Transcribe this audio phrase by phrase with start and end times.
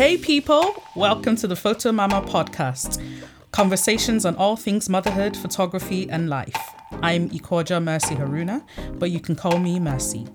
[0.00, 3.04] Hey, people, welcome to the Photo Mama podcast
[3.52, 6.56] conversations on all things motherhood, photography, and life.
[7.02, 8.64] I'm Ikoja Mercy Haruna,
[8.98, 10.26] but you can call me Mercy.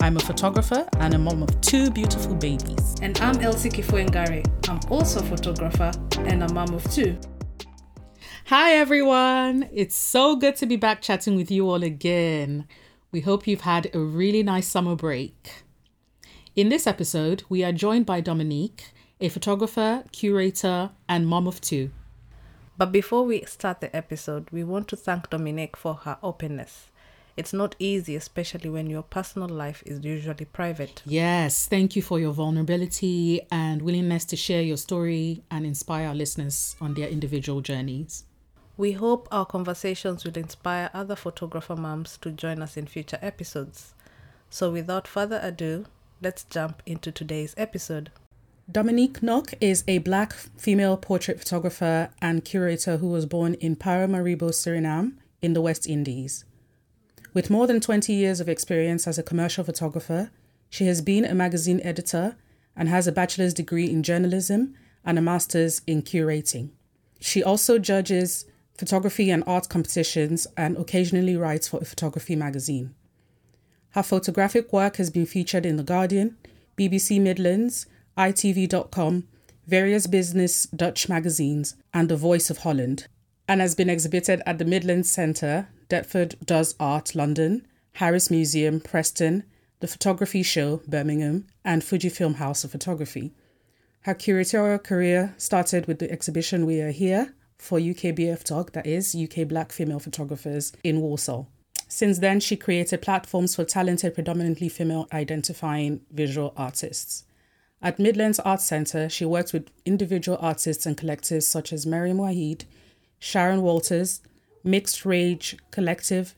[0.00, 2.96] I'm a photographer and a mom of two beautiful babies.
[3.02, 4.42] And I'm Elsie Kifuengare.
[4.70, 7.18] I'm also a photographer and a mom of two.
[8.46, 9.68] Hi, everyone.
[9.70, 12.66] It's so good to be back chatting with you all again.
[13.12, 15.64] We hope you've had a really nice summer break.
[16.56, 18.84] In this episode, we are joined by Dominique,
[19.20, 21.90] a photographer, curator, and mom of two.
[22.78, 26.86] But before we start the episode, we want to thank Dominique for her openness.
[27.36, 31.02] It's not easy, especially when your personal life is usually private.
[31.04, 36.14] Yes, thank you for your vulnerability and willingness to share your story and inspire our
[36.14, 38.24] listeners on their individual journeys.
[38.76, 43.92] We hope our conversations will inspire other photographer moms to join us in future episodes.
[44.48, 45.84] So, without further ado,
[46.22, 48.10] let's jump into today's episode.
[48.70, 54.50] Dominique Nok is a black female portrait photographer and curator who was born in Paramaribo,
[54.50, 56.44] Suriname, in the West Indies.
[57.34, 60.30] With more than 20 years of experience as a commercial photographer,
[60.68, 62.36] she has been a magazine editor
[62.76, 66.70] and has a bachelor's degree in journalism and a master's in curating.
[67.18, 68.44] She also judges
[68.80, 72.94] photography and art competitions, and occasionally writes for a photography magazine.
[73.90, 76.36] Her photographic work has been featured in The Guardian,
[76.78, 77.86] BBC Midlands,
[78.20, 79.26] ITV.com,
[79.66, 83.06] various business Dutch magazines, and The Voice of Holland,
[83.48, 89.44] and has been exhibited at the Midlands Centre, Deptford Does Art, London, Harris Museum, Preston,
[89.80, 93.32] the Photography Show, Birmingham, and Fujifilm House of Photography.
[94.02, 99.16] Her curatorial career started with the exhibition We Are Here for UK BFPhotog, that is,
[99.16, 101.48] UK Black Female Photographers in Walsall.
[101.88, 107.24] Since then, she created platforms for talented, predominantly female identifying visual artists.
[107.82, 112.64] At Midlands Art Centre, she works with individual artists and collectives such as Maryam Wahid,
[113.18, 114.20] Sharon Walters,
[114.62, 116.34] Mixed Rage Collective,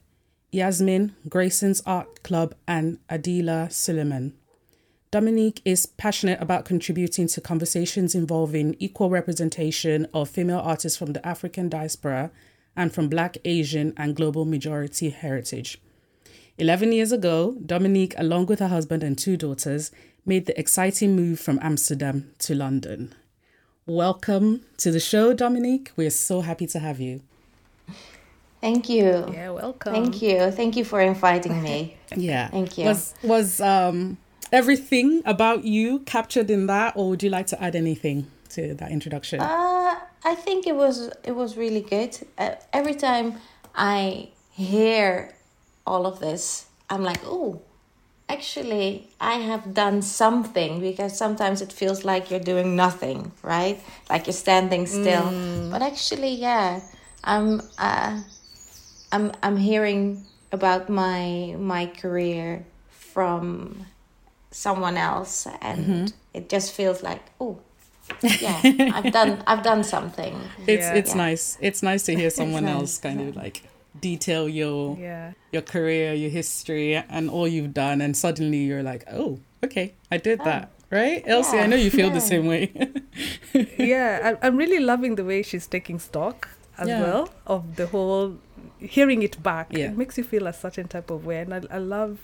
[0.51, 4.33] Yasmin, Grayson's Art Club, and Adeela Suleman.
[5.11, 11.25] Dominique is passionate about contributing to conversations involving equal representation of female artists from the
[11.27, 12.31] African diaspora
[12.75, 15.77] and from Black, Asian, and global majority heritage.
[16.57, 19.91] 11 years ago, Dominique, along with her husband and two daughters,
[20.25, 23.13] made the exciting move from Amsterdam to London.
[23.85, 25.91] Welcome to the show, Dominique.
[25.97, 27.21] We're so happy to have you.
[28.61, 29.29] Thank you.
[29.33, 29.93] Yeah, welcome.
[29.93, 30.49] Thank you.
[30.51, 31.97] Thank you for inviting me.
[32.15, 32.47] yeah.
[32.47, 32.85] Thank you.
[32.85, 34.17] Was was um
[34.53, 38.91] everything about you captured in that, or would you like to add anything to that
[38.91, 39.41] introduction?
[39.41, 42.17] Uh, I think it was it was really good.
[42.37, 43.35] Uh, every time
[43.75, 45.35] I hear
[45.85, 47.61] all of this, I'm like, oh,
[48.29, 53.79] actually, I have done something because sometimes it feels like you're doing nothing, right?
[54.09, 55.23] Like you're standing still.
[55.23, 55.71] Mm.
[55.71, 56.81] But actually, yeah,
[57.23, 58.21] I'm uh,
[59.11, 63.85] I'm I'm hearing about my my career from
[64.51, 66.05] someone else and mm-hmm.
[66.33, 67.57] it just feels like oh
[68.21, 68.61] yeah
[68.93, 70.93] i've done i've done something it's yeah.
[70.93, 71.25] it's yeah.
[71.25, 72.75] nice it's nice to hear someone nice.
[72.75, 73.63] else kind of like
[73.99, 75.33] detail your yeah.
[75.51, 80.17] your career your history and all you've done and suddenly you're like oh okay i
[80.17, 80.43] did oh.
[80.45, 82.71] that right elsie i know you feel the same way
[83.77, 88.37] yeah i'm really loving the way she's taking stock as well of the whole
[88.79, 89.85] hearing it back yeah.
[89.85, 92.19] it makes you feel a certain type of way and I, I love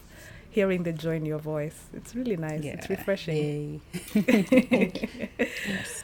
[0.49, 1.85] hearing the joy in your voice.
[1.93, 2.63] It's really nice.
[2.63, 2.73] Yeah.
[2.73, 3.81] It's refreshing.
[4.13, 6.03] yes.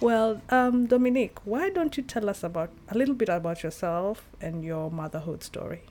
[0.00, 4.62] Well, um, Dominique, why don't you tell us about a little bit about yourself and
[4.62, 5.82] your motherhood story?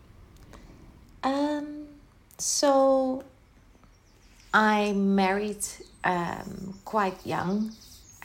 [1.24, 1.88] Um,
[2.38, 3.24] so
[4.54, 5.66] I married
[6.04, 7.72] um, quite young,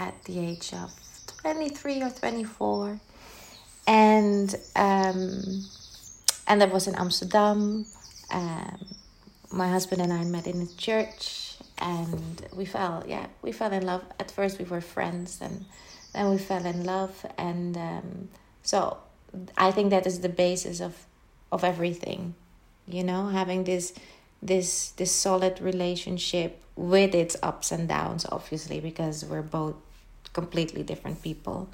[0.01, 0.91] at the age of
[1.27, 2.99] twenty three or twenty four,
[3.87, 5.65] and um,
[6.47, 7.87] and that was in Amsterdam.
[8.33, 8.87] Um,
[9.53, 11.50] my husband and I met in a church
[11.81, 14.04] and we fell yeah we fell in love.
[14.19, 15.65] At first we were friends and
[16.13, 18.28] then we fell in love and um,
[18.63, 18.99] so
[19.57, 21.07] I think that is the basis of
[21.53, 22.34] of everything
[22.87, 23.93] you know having this
[24.43, 29.75] this this solid relationship with its ups and downs obviously because we're both
[30.33, 31.69] completely different people.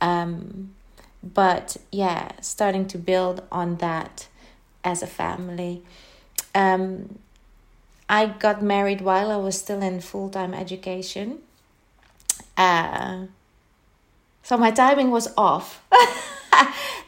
[0.00, 0.74] Um
[1.22, 4.28] but yeah starting to build on that
[4.86, 5.82] as a family.
[6.54, 7.18] Um,
[8.08, 11.38] I got married while I was still in full time education.
[12.56, 13.26] Uh,
[14.42, 15.82] so my timing was off.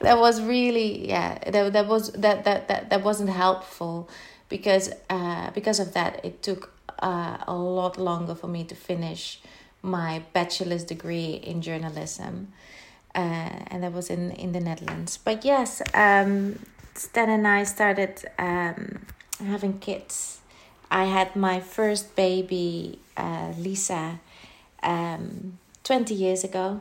[0.00, 1.39] that was really yeah.
[1.50, 4.09] That that was that that that that wasn't helpful
[4.49, 9.41] because uh because of that it took uh, a lot longer for me to finish
[9.83, 12.53] my bachelor's degree in journalism,
[13.15, 15.19] uh, and that was in in the Netherlands.
[15.19, 16.59] But yes, um,
[16.95, 19.06] Stan and I started um,
[19.39, 20.38] having kids.
[20.90, 24.20] I had my first baby, uh, Lisa,
[24.82, 26.81] um, twenty years ago,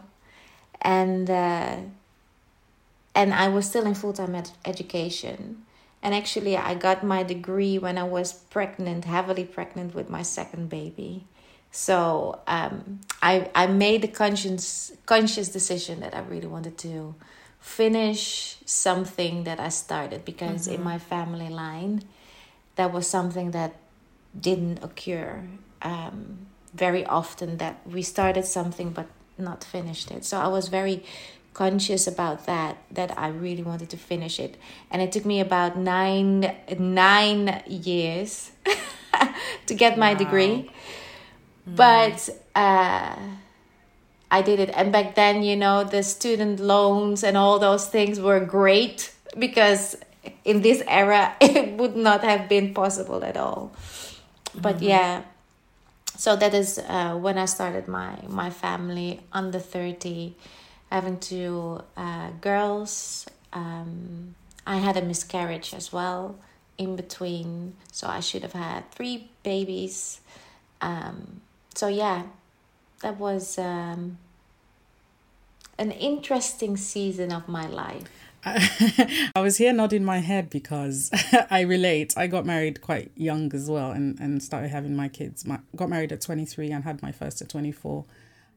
[0.81, 1.77] and uh,
[3.15, 5.63] and I was still in full time ed- education.
[6.04, 10.69] And actually, I got my degree when I was pregnant, heavily pregnant with my second
[10.69, 11.25] baby.
[11.71, 17.15] So um, I I made a conscious conscious decision that I really wanted to
[17.59, 20.75] finish something that I started because mm-hmm.
[20.75, 22.04] in my family line,
[22.75, 23.75] that was something that
[24.39, 25.44] didn't occur
[25.81, 27.57] um, very often.
[27.57, 29.07] That we started something but
[29.38, 30.25] not finished it.
[30.25, 31.04] So I was very
[31.57, 34.56] conscious about that that I really wanted to finish it
[34.92, 38.51] and it took me about 9 9 years
[39.66, 40.19] to get my wow.
[40.19, 41.75] degree mm.
[41.75, 43.16] but uh
[44.30, 48.19] I did it and back then you know the student loans and all those things
[48.19, 49.98] were great because
[50.45, 53.72] in this era it would not have been possible at all
[54.62, 54.86] but mm-hmm.
[54.86, 55.21] yeah
[56.18, 60.36] so that is uh, when I started my my family under 30
[60.92, 63.27] having two uh, girls.
[63.54, 66.38] Um, I had a miscarriage as well
[66.77, 70.21] in between, so I should have had three babies.
[70.81, 71.42] Um,
[71.74, 72.24] so yeah,
[73.01, 74.18] that was um,
[75.77, 78.17] an interesting season of my life.
[78.45, 81.10] I was here nodding my head because
[81.50, 82.13] I relate.
[82.18, 85.45] I got married quite young as well and, and started having my kids.
[85.45, 88.06] My, got married at 23 and had my first at 24.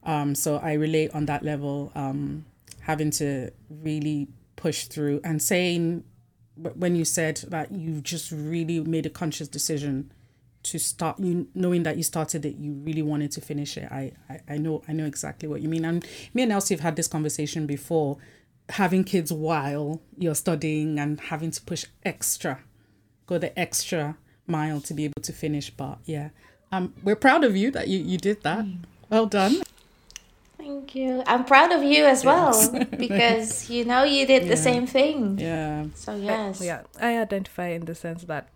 [0.04, 2.44] Um, so I relate on that level, um,
[2.80, 6.04] having to really push through and saying,
[6.56, 10.12] when you said that you just really made a conscious decision
[10.62, 14.12] to start you knowing that you started it you really wanted to finish it I,
[14.28, 16.04] I i know i know exactly what you mean and
[16.34, 18.18] me and elsie have had this conversation before
[18.70, 22.60] having kids while you're studying and having to push extra
[23.26, 26.30] go the extra mile to be able to finish but yeah
[26.72, 28.78] um we're proud of you that you you did that mm.
[29.08, 29.62] well done
[30.60, 31.22] Thank you.
[31.26, 32.52] I'm proud of you as well
[32.98, 34.48] because you know you did yeah.
[34.50, 35.38] the same thing.
[35.38, 35.86] Yeah.
[35.94, 36.60] So yes.
[36.60, 38.48] I, yeah, I identify in the sense that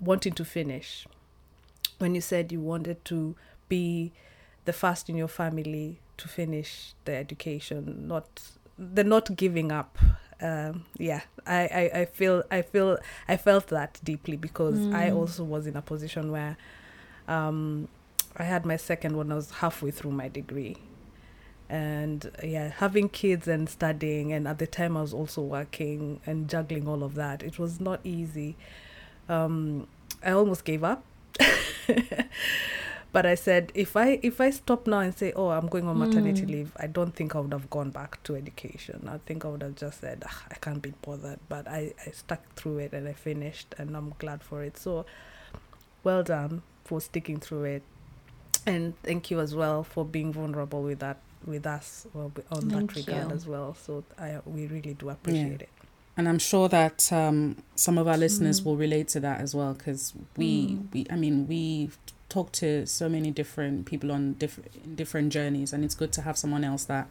[0.00, 1.06] wanting to finish.
[1.98, 3.36] When you said you wanted to
[3.68, 4.12] be
[4.64, 8.42] the first in your family to finish the education, not
[8.78, 9.98] the not giving up.
[10.40, 12.98] Um, yeah, I, I, I feel I feel
[13.28, 14.94] I felt that deeply because mm.
[14.94, 16.56] I also was in a position where
[17.28, 17.88] um,
[18.36, 19.30] I had my second one.
[19.30, 20.76] I was halfway through my degree
[21.72, 26.46] and yeah having kids and studying and at the time i was also working and
[26.48, 28.54] juggling all of that it was not easy
[29.30, 29.86] um,
[30.22, 31.02] i almost gave up
[33.12, 35.98] but i said if i if i stop now and say oh i'm going on
[35.98, 36.50] maternity mm.
[36.50, 39.62] leave i don't think i would have gone back to education i think i would
[39.62, 43.12] have just said i can't be bothered but I, I stuck through it and i
[43.12, 45.04] finished and i'm glad for it so
[46.04, 47.82] well done for sticking through it
[48.66, 53.06] and thank you as well for being vulnerable with that with us on Thank that
[53.06, 53.34] regard you.
[53.34, 53.74] as well.
[53.74, 55.54] So I, we really do appreciate yeah.
[55.54, 55.68] it.
[56.16, 58.66] And I'm sure that um, some of our listeners mm.
[58.66, 60.92] will relate to that as well because we, mm.
[60.92, 61.90] we, I mean, we
[62.32, 66.36] talk to so many different people on different different journeys, and it's good to have
[66.38, 67.08] someone else that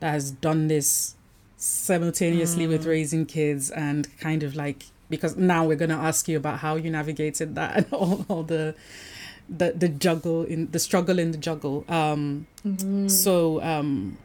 [0.00, 1.14] that has done this
[1.56, 2.70] simultaneously mm.
[2.70, 6.58] with raising kids and kind of like because now we're going to ask you about
[6.60, 8.74] how you navigated that and all, all the
[9.48, 11.84] the the juggle in the struggle in the juggle.
[11.88, 13.08] Um, mm-hmm.
[13.08, 14.18] So, um,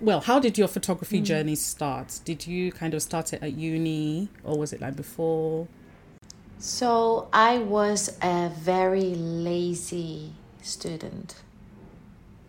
[0.00, 1.24] well, how did your photography mm.
[1.24, 2.20] journey start?
[2.24, 5.68] Did you kind of start it at uni, or was it like before?
[6.58, 10.32] So I was a very lazy
[10.62, 11.36] student,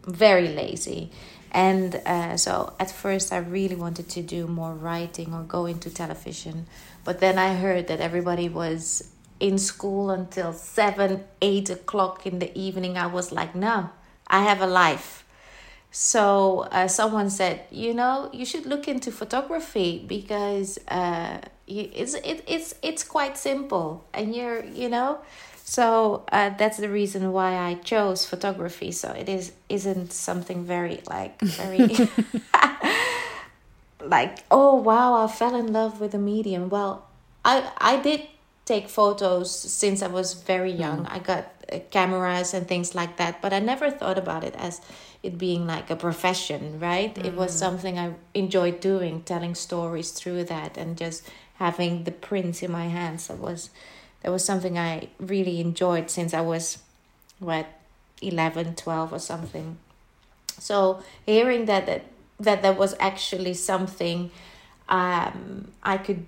[0.05, 1.11] very lazy.
[1.51, 5.89] And uh, so at first, I really wanted to do more writing or go into
[5.89, 6.67] television.
[7.03, 9.09] But then I heard that everybody was
[9.39, 12.97] in school until seven, eight o'clock in the evening.
[12.97, 13.89] I was like, no,
[14.27, 15.25] I have a life.
[15.91, 22.43] So uh, someone said, you know, you should look into photography because uh, it's it,
[22.47, 25.19] it's it's quite simple, and you're you know,
[25.63, 28.91] so uh, that's the reason why I chose photography.
[28.91, 31.95] So it is isn't something very like very.
[34.01, 37.07] like oh wow i fell in love with the medium well
[37.43, 38.21] i i did
[38.65, 40.79] take photos since I was very mm.
[40.79, 41.05] young.
[41.05, 41.11] Mm.
[41.11, 44.81] I got uh, cameras and things like that, but I never thought about it as
[45.23, 47.13] it being like a profession, right?
[47.13, 47.25] Mm.
[47.25, 47.59] It was mm.
[47.59, 52.87] something I enjoyed doing, telling stories through that and just having the prints in my
[52.87, 53.27] hands.
[53.27, 53.69] That was
[54.21, 56.79] that was something I really enjoyed since I was
[57.39, 57.67] what
[58.21, 59.77] 11 12 or something.
[60.57, 62.05] So hearing that that
[62.39, 64.31] that there was actually something
[64.89, 66.25] um, I could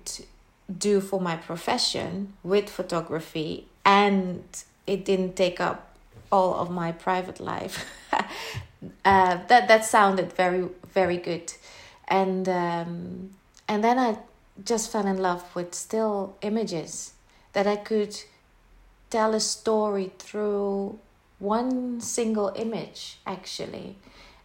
[0.78, 4.44] do for my profession with photography and
[4.86, 5.94] it didn't take up
[6.30, 7.86] all of my private life.
[9.04, 11.52] Uh, that that sounded very very good.
[12.06, 13.30] And um,
[13.66, 14.18] and then I
[14.64, 17.12] just fell in love with still images
[17.52, 18.16] that I could
[19.10, 20.98] tell a story through
[21.38, 23.96] one single image actually.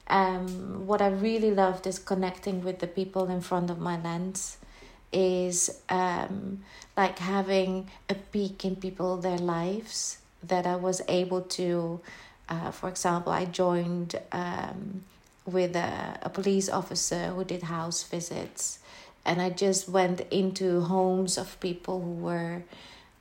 [0.07, 4.57] Um, what I really loved is connecting with the people in front of my lens
[5.11, 6.63] is um,
[6.97, 12.01] like having a peek in people their lives that I was able to
[12.49, 15.03] uh, for example I joined um,
[15.45, 18.79] with a, a police officer who did house visits
[19.25, 22.63] and I just went into homes of people who were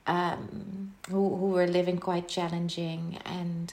[0.06, 3.18] um, who who were living quite challenging.
[3.24, 3.72] And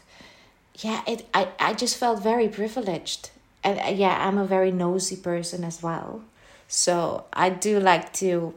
[0.76, 3.32] yeah it I, I just felt very privileged.
[3.64, 6.22] And uh, yeah I'm a very nosy person as well.
[6.68, 8.54] So I do like to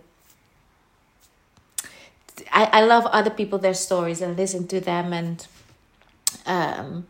[2.52, 5.12] I, I love other people their stories and listen to them.
[5.12, 5.47] And
[6.45, 7.07] um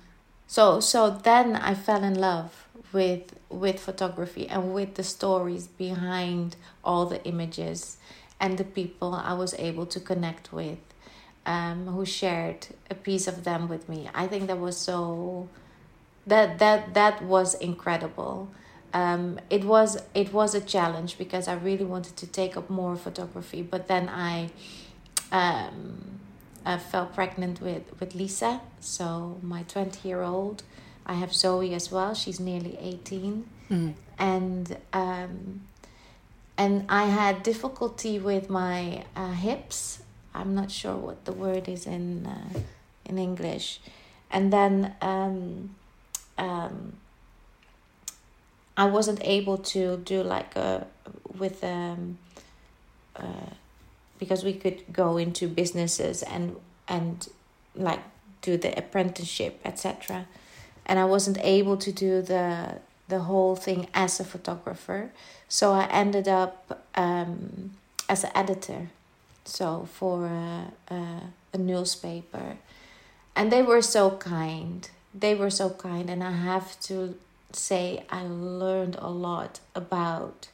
[0.46, 6.56] so so then I fell in love with with photography and with the stories behind
[6.84, 7.96] all the images
[8.40, 10.78] and the people I was able to connect with
[11.46, 14.08] um, who shared a piece of them with me.
[14.14, 15.48] I think that was so
[16.26, 18.48] that that that was incredible.
[18.94, 22.96] Um, it was it was a challenge because I really wanted to take up more
[22.96, 24.50] photography, but then I
[25.30, 26.20] um,
[26.64, 30.62] I fell pregnant with with Lisa, so my twenty year old.
[31.06, 32.14] I have Zoe as well.
[32.14, 33.94] She's nearly eighteen, mm.
[34.18, 35.62] and um,
[36.56, 40.02] and I had difficulty with my uh, hips.
[40.34, 42.60] I'm not sure what the word is in uh,
[43.04, 43.80] in English,
[44.30, 45.74] and then um,
[46.38, 46.94] um,
[48.76, 50.86] I wasn't able to do like a
[51.38, 52.18] with um,
[53.16, 53.50] uh,
[54.18, 56.56] because we could go into businesses and
[56.88, 57.28] and
[57.74, 58.00] like
[58.40, 60.26] do the apprenticeship etc
[60.86, 65.10] and I wasn't able to do the the whole thing as a photographer.
[65.48, 67.72] So I ended up um,
[68.08, 68.88] as an editor,
[69.44, 71.22] so for a, a,
[71.52, 72.56] a newspaper,
[73.36, 74.88] and they were so kind.
[75.14, 77.16] They were so kind, and I have to
[77.52, 80.48] say I learned a lot about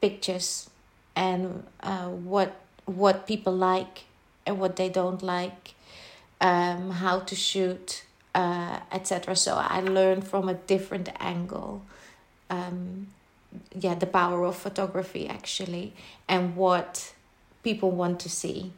[0.00, 0.70] pictures
[1.16, 4.04] and uh, what what people like
[4.44, 5.74] and what they don't like,
[6.40, 9.36] um, how to shoot, uh, etc.
[9.36, 11.82] So I learned from a different angle.
[12.50, 13.08] Um,
[13.78, 15.92] yeah the power of photography actually
[16.28, 17.12] and what
[17.62, 18.72] people want to see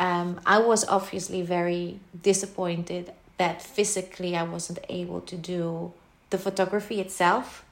[0.00, 5.92] um, i was obviously very disappointed that physically i wasn't able to do
[6.30, 7.64] the photography itself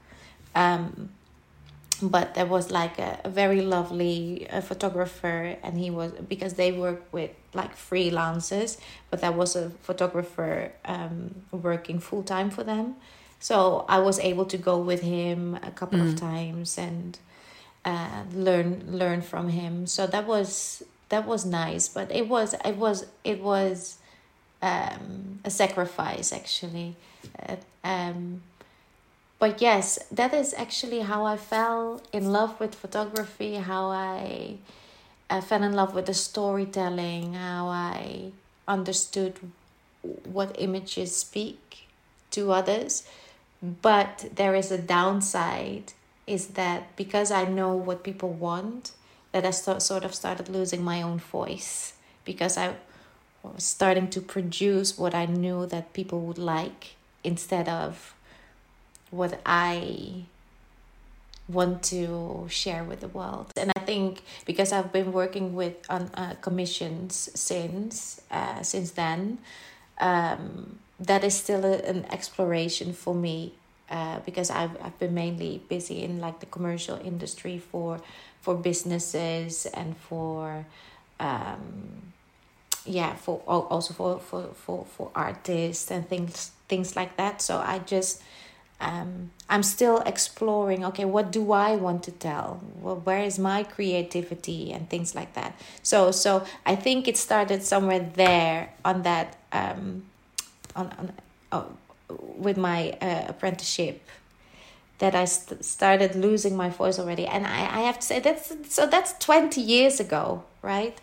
[0.55, 1.11] um,
[2.03, 6.73] but there was like a, a very lovely uh, photographer and he was because they
[6.73, 8.79] work with like freelancers
[9.11, 12.97] but there was a photographer um, working full-time for them
[13.41, 16.13] so I was able to go with him a couple mm.
[16.13, 17.19] of times and
[17.87, 19.87] uh, learn learn from him.
[19.87, 23.97] So that was that was nice, but it was it was it was
[24.61, 26.97] um, a sacrifice actually.
[27.49, 28.43] Uh, um,
[29.41, 33.55] but yes, that is actually how I fell in love with photography.
[33.57, 34.59] How I,
[35.43, 37.35] fell in love with the storytelling.
[37.35, 38.31] How I
[38.69, 39.41] understood
[40.03, 41.89] what images speak
[42.31, 43.03] to others
[43.63, 45.93] but there is a downside
[46.27, 48.93] is that because I know what people want,
[49.33, 51.95] that I st- sort of started losing my own voice
[52.25, 52.77] because I
[53.43, 58.15] was starting to produce what I knew that people would like instead of
[59.11, 60.25] what I
[61.49, 63.53] want to share with the world.
[63.57, 69.39] And I think because I've been working with on uh, commissions since uh, since then,
[70.01, 73.55] um, that is still a, an exploration for me
[73.91, 78.01] uh, because I've, I've been mainly busy in like the commercial industry for
[78.41, 80.65] for businesses and for
[81.19, 82.13] um,
[82.87, 87.81] yeah for also for, for, for, for artists and things things like that so I
[87.81, 88.23] just
[88.81, 93.63] um, I'm still exploring okay what do I want to tell well, where is my
[93.63, 99.37] creativity and things like that so so I think it started somewhere there on that
[99.53, 100.05] um,
[100.77, 101.13] on, on
[101.53, 101.67] oh,
[102.37, 104.03] with my uh, apprenticeship
[105.01, 107.27] that I st- started losing my voice already.
[107.27, 110.97] And I, I have to say that's so that's 20 years ago, right?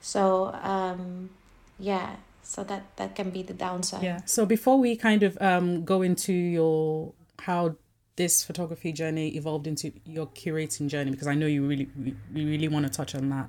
[0.00, 1.30] So um,
[1.78, 5.84] yeah, so that that can be the downside yeah so before we kind of um
[5.84, 7.74] go into your how
[8.16, 11.88] this photography journey evolved into your curating journey because I know you really
[12.34, 13.48] we really want to touch on that.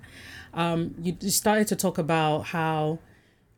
[0.53, 2.99] Um, you started to talk about how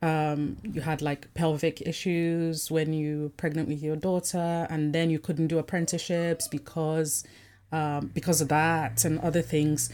[0.02, 5.10] um, you had like pelvic issues when you were pregnant with your daughter, and then
[5.10, 7.24] you couldn't do apprenticeships because
[7.72, 9.92] um, because of that and other things.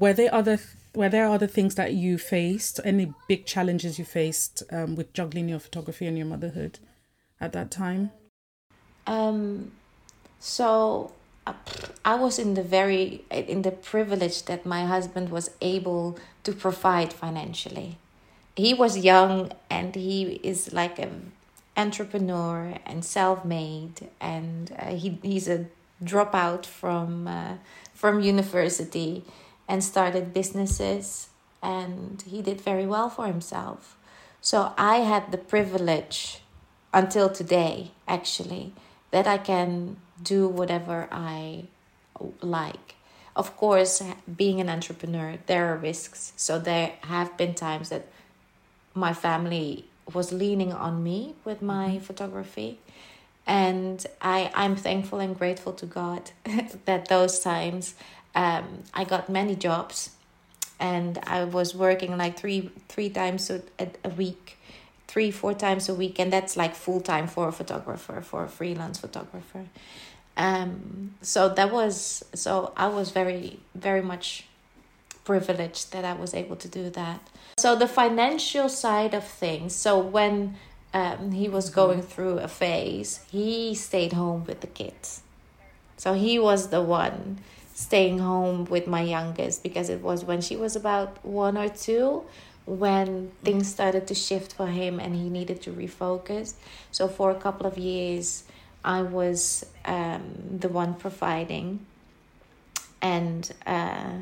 [0.00, 0.58] Were there other
[0.96, 2.80] were there other things that you faced?
[2.84, 6.78] Any big challenges you faced um, with juggling your photography and your motherhood
[7.38, 8.10] at that time?
[9.06, 9.72] Um,
[10.40, 11.12] so
[11.46, 11.52] uh,
[12.04, 17.12] I was in the very in the privilege that my husband was able to provide
[17.12, 17.98] financially.
[18.56, 21.32] He was young and he is like an
[21.76, 25.66] entrepreneur and self-made and uh, he he's a
[26.02, 27.54] dropout from uh,
[27.92, 29.24] from university
[29.68, 31.28] and started businesses
[31.62, 33.96] and he did very well for himself.
[34.40, 36.40] So I had the privilege
[36.92, 38.72] until today actually
[39.10, 41.64] that I can do whatever I
[42.40, 42.94] like.
[43.34, 44.02] Of course,
[44.36, 46.32] being an entrepreneur, there are risks.
[46.36, 48.06] So there have been times that
[48.94, 51.98] my family was leaning on me with my mm-hmm.
[51.98, 52.78] photography.
[53.46, 56.30] And I, I'm thankful and grateful to God
[56.86, 57.94] that those times
[58.36, 60.10] um, I got many jobs
[60.78, 63.62] and I was working like three three times a,
[64.04, 64.58] a week,
[65.08, 68.48] three four times a week, and that's like full time for a photographer, for a
[68.48, 69.64] freelance photographer.
[70.36, 74.44] Um so that was so i was very very much
[75.24, 77.20] privileged that i was able to do that.
[77.58, 80.56] So the financial side of things so when
[80.92, 85.22] um, he was going through a phase he stayed home with the kids.
[85.96, 87.38] So he was the one
[87.76, 92.24] staying home with my youngest because it was when she was about one or two
[92.64, 96.54] when things started to shift for him and he needed to refocus.
[96.90, 98.44] So for a couple of years
[98.82, 100.22] I was um,
[100.58, 101.84] the one providing,
[103.02, 104.12] and uh,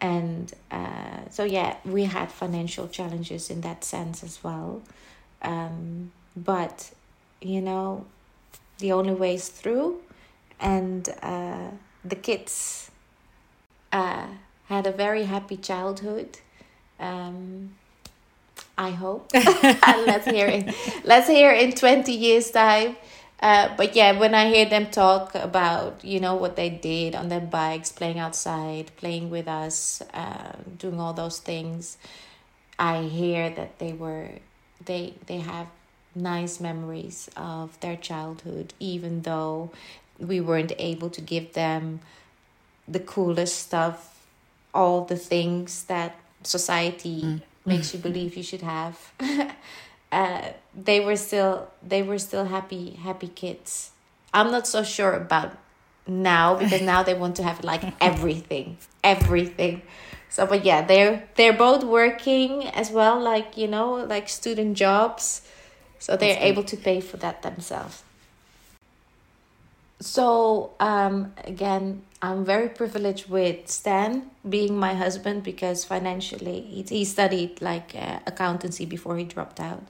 [0.00, 4.82] and uh, so yeah, we had financial challenges in that sense as well,
[5.42, 6.92] um, but
[7.40, 8.06] you know,
[8.78, 9.98] the only way is through,
[10.60, 11.70] and uh,
[12.08, 12.90] the kids
[13.92, 14.26] uh,
[14.66, 16.38] had a very happy childhood.
[17.00, 17.74] Um,
[18.76, 19.30] I hope.
[19.34, 20.74] let's hear it.
[21.04, 22.96] Let's hear in twenty years' time
[23.40, 27.28] uh, but yeah, when I hear them talk about you know what they did on
[27.28, 31.98] their bikes, playing outside, playing with us, uh, doing all those things,
[32.78, 34.30] I hear that they were
[34.84, 35.68] they they have
[36.16, 39.70] nice memories of their childhood, even though
[40.18, 42.00] we weren't able to give them
[42.86, 44.24] the coolest stuff,
[44.74, 47.42] all the things that society mm.
[47.64, 49.12] makes you believe you should have.
[50.12, 53.90] uh, they were still they were still happy happy kids.
[54.32, 55.56] I'm not so sure about
[56.06, 59.82] now because now they want to have like everything, everything.
[60.30, 65.42] So, but yeah, they're they're both working as well, like you know, like student jobs,
[65.98, 68.02] so they're able to pay for that themselves.
[70.00, 77.04] So um, again, I'm very privileged with Stan being my husband because financially he, he
[77.04, 79.82] studied like uh, accountancy before he dropped out.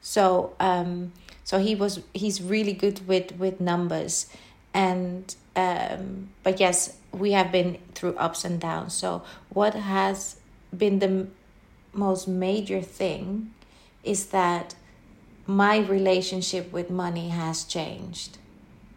[0.00, 1.12] So um,
[1.44, 4.26] so he was he's really good with with numbers
[4.74, 8.92] and um, but yes, we have been through ups and downs.
[8.92, 10.36] So what has
[10.76, 11.28] been the
[11.94, 13.54] most major thing
[14.04, 14.74] is that
[15.46, 18.36] my relationship with money has changed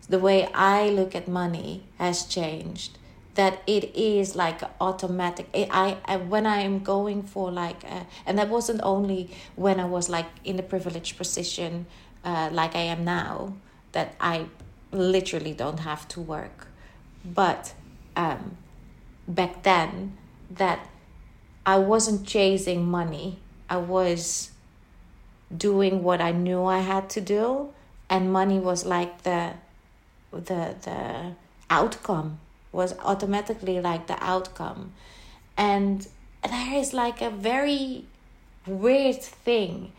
[0.10, 2.98] the way I look at money has changed.
[3.36, 5.48] That it is like automatic.
[5.54, 9.86] I, I when I am going for like, a, and that wasn't only when I
[9.86, 11.86] was like in a privileged position,
[12.26, 13.54] uh, like I am now,
[13.94, 14.48] that I
[14.92, 16.68] literally don't have to work,
[17.24, 17.74] but
[18.16, 18.58] um,
[19.28, 20.18] back then
[20.50, 20.90] that
[21.66, 23.40] I wasn't chasing money.
[23.70, 24.52] I was
[25.56, 27.74] doing what I knew I had to do,
[28.10, 29.54] and money was like the
[30.32, 31.36] the the
[31.70, 32.40] outcome
[32.72, 34.94] was automatically like the outcome.
[35.58, 36.08] And
[36.44, 38.06] there is like a very
[38.66, 39.92] weird thing.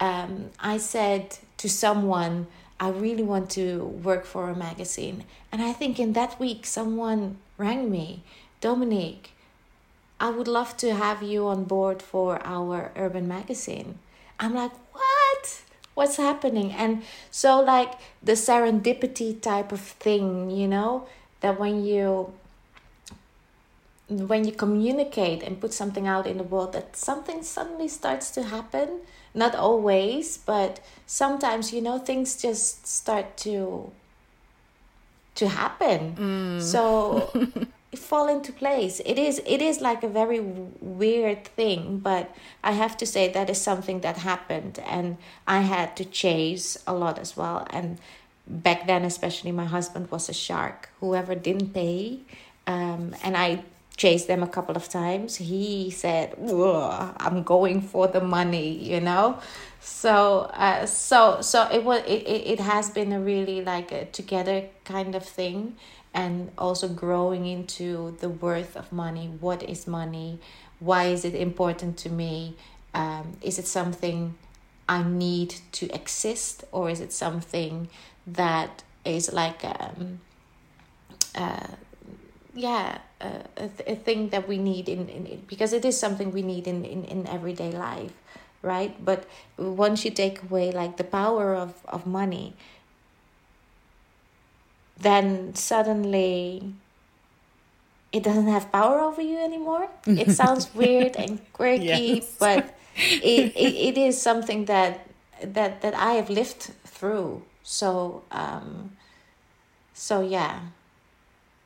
[0.00, 2.48] Um, i said to someone
[2.80, 5.24] i really want to work for a magazine.
[5.52, 8.24] And i think in that week someone rang me
[8.60, 9.30] dominique
[10.20, 13.98] i would love to have you on board for our urban magazine.
[14.40, 15.13] I'm like what
[15.94, 16.72] what's happening?
[16.72, 21.06] And so like the serendipity type of thing you know
[21.40, 22.32] that when you
[24.08, 28.42] when you communicate and put something out in the world that something suddenly starts to
[28.42, 29.00] happen.
[29.34, 33.90] Not always but sometimes you know things just start to
[35.36, 36.14] to happen.
[36.14, 36.62] Mm.
[36.62, 37.30] so
[37.94, 39.00] fall into place.
[39.04, 43.50] It is it is like a very weird thing but i have to say that
[43.50, 47.66] is something that happened and i had to chase a lot as well.
[47.70, 47.98] And
[48.46, 50.90] back then especially my husband was a shark.
[51.00, 52.20] Whoever didn't pay
[52.66, 53.62] um, and i
[53.96, 56.34] chased them a couple of times he said
[57.20, 59.38] i'm going for the money you know?
[59.80, 64.06] So uh, so so it was it, it, it has been a really like a
[64.06, 65.76] together kind of thing
[66.14, 69.26] and also growing into the worth of money.
[69.40, 70.38] What is money?
[70.78, 72.56] Why is it important to me?
[72.94, 74.36] Um, is it something
[74.88, 77.88] i need to exist or is it something
[78.26, 80.20] that is like um,
[81.34, 81.66] uh,
[82.54, 86.30] yeah a, a, th- a thing that we need in, in because it is something
[86.32, 88.12] we need in, in, in everyday life
[88.64, 88.96] right?
[89.04, 89.26] But
[89.58, 92.56] once you take away like the power of, of money
[94.98, 96.74] then suddenly
[98.12, 99.88] it doesn't have power over you anymore.
[100.06, 101.84] It sounds weird and quirky
[102.22, 102.36] yes.
[102.38, 105.06] but it, it, it is something that
[105.42, 107.42] that that i have lived through.
[107.62, 108.92] So um
[109.92, 110.60] so yeah.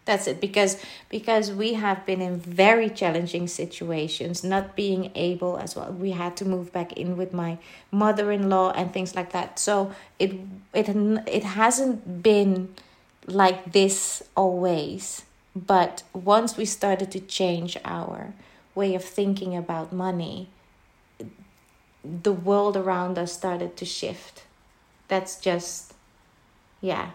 [0.06, 0.40] That's it.
[0.40, 5.92] Because because we have been in very challenging situations not being able as well.
[5.92, 7.58] We had to move back in with my
[7.92, 9.58] mother-in-law and things like that.
[9.58, 10.32] So it
[10.72, 10.88] it
[11.28, 12.72] it hasn't been
[13.28, 15.22] like this always.
[15.54, 18.34] But once we started to change our
[18.74, 20.48] way of thinking about money
[22.04, 24.44] the world around us started to shift.
[25.08, 25.94] That's just
[26.80, 27.10] yeah.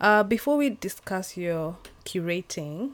[0.00, 2.92] Uh, before we discuss your curating,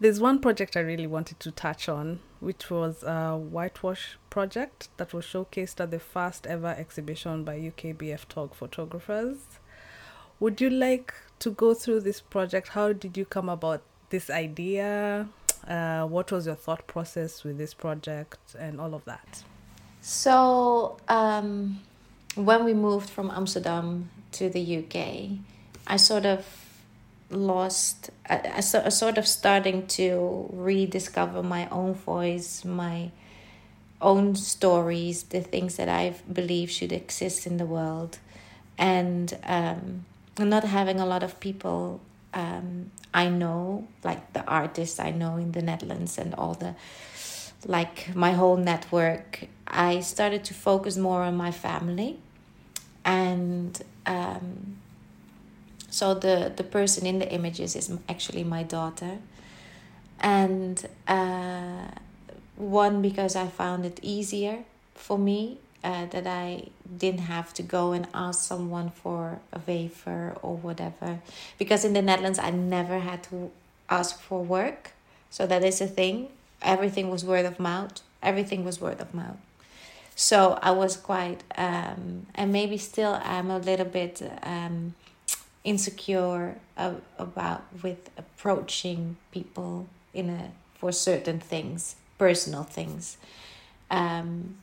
[0.00, 5.12] there's one project I really wanted to touch on, which was a whitewash project that
[5.12, 9.36] was showcased at the first ever exhibition by UKBFTOG photographers.
[10.42, 12.66] Would you like to go through this project?
[12.66, 15.28] How did you come about this idea?
[15.68, 19.44] Uh, what was your thought process with this project and all of that?
[20.00, 21.78] So, um,
[22.34, 25.38] when we moved from Amsterdam to the UK,
[25.86, 26.44] I sort of
[27.30, 33.12] lost, I, sort of starting to rediscover my own voice, my
[34.00, 38.18] own stories, the things that I believe should exist in the world,
[38.76, 40.04] and um,
[40.38, 42.00] not having a lot of people
[42.34, 46.74] um, I know, like the artists I know in the Netherlands and all the
[47.66, 49.46] like my whole network.
[49.66, 52.18] I started to focus more on my family,
[53.04, 54.78] and um,
[55.90, 59.18] so the the person in the images is actually my daughter,
[60.20, 61.88] and uh,
[62.56, 64.64] one because I found it easier
[64.94, 70.36] for me uh, that I didn't have to go and ask someone for a waiver
[70.42, 71.20] or whatever.
[71.58, 73.50] Because in the Netherlands, I never had to
[73.88, 74.92] ask for work.
[75.30, 76.28] So that is a thing.
[76.60, 78.00] Everything was word of mouth.
[78.22, 79.38] Everything was word of mouth.
[80.14, 84.94] So I was quite, um, and maybe still I'm a little bit um,
[85.64, 93.16] insecure about with approaching people in a for certain things personal things
[93.90, 94.56] um,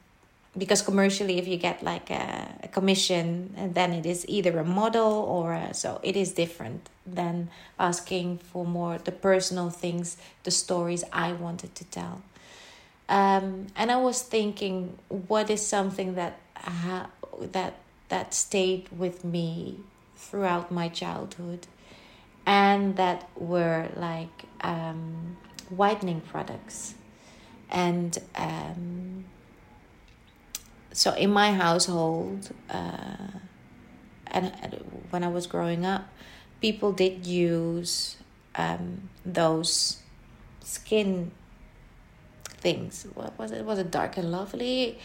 [0.57, 5.11] because commercially if you get like a, a commission then it is either a model
[5.11, 11.03] or a, so it is different than asking for more the personal things the stories
[11.13, 12.21] i wanted to tell.
[13.07, 17.09] Um, and i was thinking what is something that ha-
[17.39, 17.75] that
[18.09, 19.79] that stayed with me
[20.15, 21.67] throughout my childhood
[22.45, 25.37] and that were like um,
[25.69, 26.95] whitening products
[27.69, 29.25] and um,
[30.91, 33.27] so in my household uh,
[34.27, 34.73] and, and,
[35.09, 36.07] when i was growing up
[36.61, 38.17] people did use
[38.55, 39.97] um, those
[40.61, 41.31] skin
[42.59, 43.07] things.
[43.13, 43.65] What was it?
[43.65, 44.99] Was it dark and lovely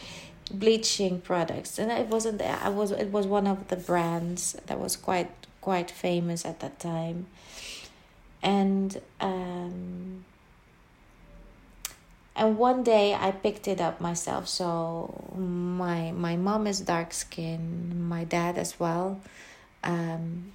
[0.51, 1.79] bleaching products.
[1.79, 5.91] And it wasn't i was it was one of the brands that was quite quite
[5.91, 7.27] famous at that time.
[8.43, 10.25] And um
[12.37, 18.09] and one day i picked it up myself so my my mom is dark skin
[18.09, 19.21] my dad as well
[19.83, 20.53] um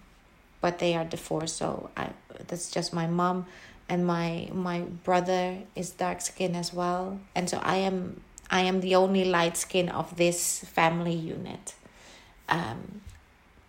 [0.61, 2.09] but they are divorced so i
[2.47, 3.45] that's just my mom
[3.87, 8.81] and my my brother is dark skin as well and so i am I am
[8.81, 11.75] the only light skin of this family unit.
[12.47, 13.01] Um,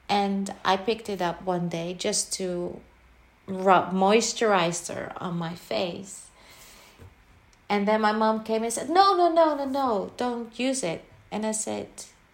[0.08, 2.80] and I picked it up one day just to
[3.46, 6.28] rub moisturizer on my face.
[7.70, 11.04] And then my mom came and said, No, no, no, no, no, don't use it.
[11.30, 11.86] And I said,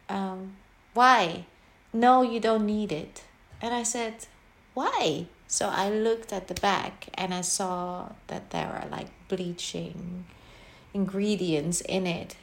[0.08, 0.56] um,
[0.94, 1.44] Why?
[1.92, 3.22] No, you don't need it.
[3.60, 4.26] And I said,
[4.72, 5.26] Why?
[5.46, 10.24] So I looked at the back and I saw that there were like bleaching
[10.94, 12.36] ingredients in it.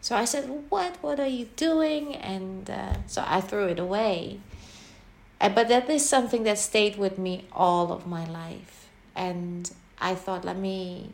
[0.00, 0.96] So I said, What?
[1.02, 2.16] What are you doing?
[2.16, 4.40] And uh, so I threw it away.
[5.38, 8.88] Uh, but that is something that stayed with me all of my life.
[9.14, 11.12] And I thought, let me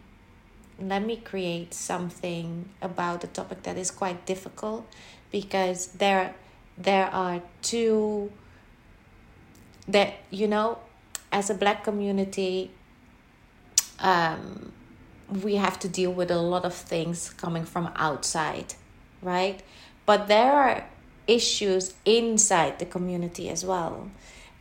[0.80, 4.86] let me create something about a topic that is quite difficult
[5.30, 6.34] because there
[6.76, 8.32] there are two
[9.86, 10.78] that you know
[11.30, 12.70] as a black community
[14.00, 14.72] um,
[15.42, 18.74] we have to deal with a lot of things coming from outside
[19.24, 19.62] right?
[20.06, 20.84] But there are
[21.26, 24.10] issues inside the community as well.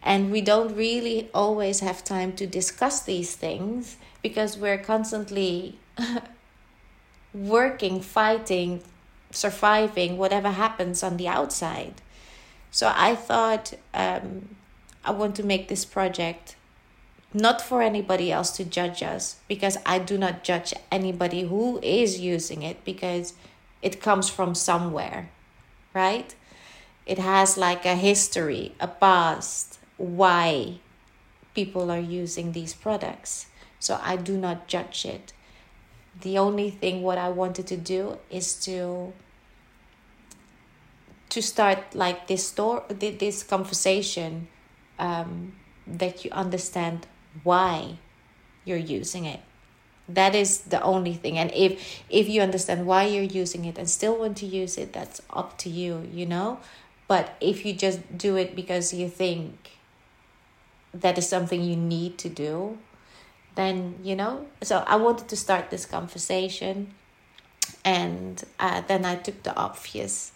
[0.02, 5.77] And we don't really always have time to discuss these things because we're constantly
[7.33, 8.81] working, fighting,
[9.29, 12.01] surviving whatever happens on the outside.
[12.71, 14.55] So I thought um,
[15.05, 16.55] I want to make this project
[17.33, 22.19] not for anybody else to judge us because I do not judge anybody who is
[22.19, 23.33] using it because
[23.81, 25.29] it comes from somewhere,
[25.93, 26.33] right?
[27.05, 30.79] It has like a history, a past, why
[31.53, 33.47] people are using these products.
[33.84, 35.34] So I do not judge it.
[36.22, 39.12] The only thing what I wanted to do is to
[41.28, 44.48] to start like this store this conversation
[45.00, 45.52] um,
[45.86, 47.08] that you understand
[47.43, 47.98] why
[48.63, 49.41] you're using it.
[50.08, 51.38] That is the only thing.
[51.38, 54.93] And if if you understand why you're using it and still want to use it
[54.93, 56.60] that's up to you you know?
[57.10, 59.72] But if you just do it because you think
[60.93, 62.78] that is something you need to do
[63.55, 66.93] then you know so i wanted to start this conversation
[67.85, 70.31] and uh, then i took the obvious.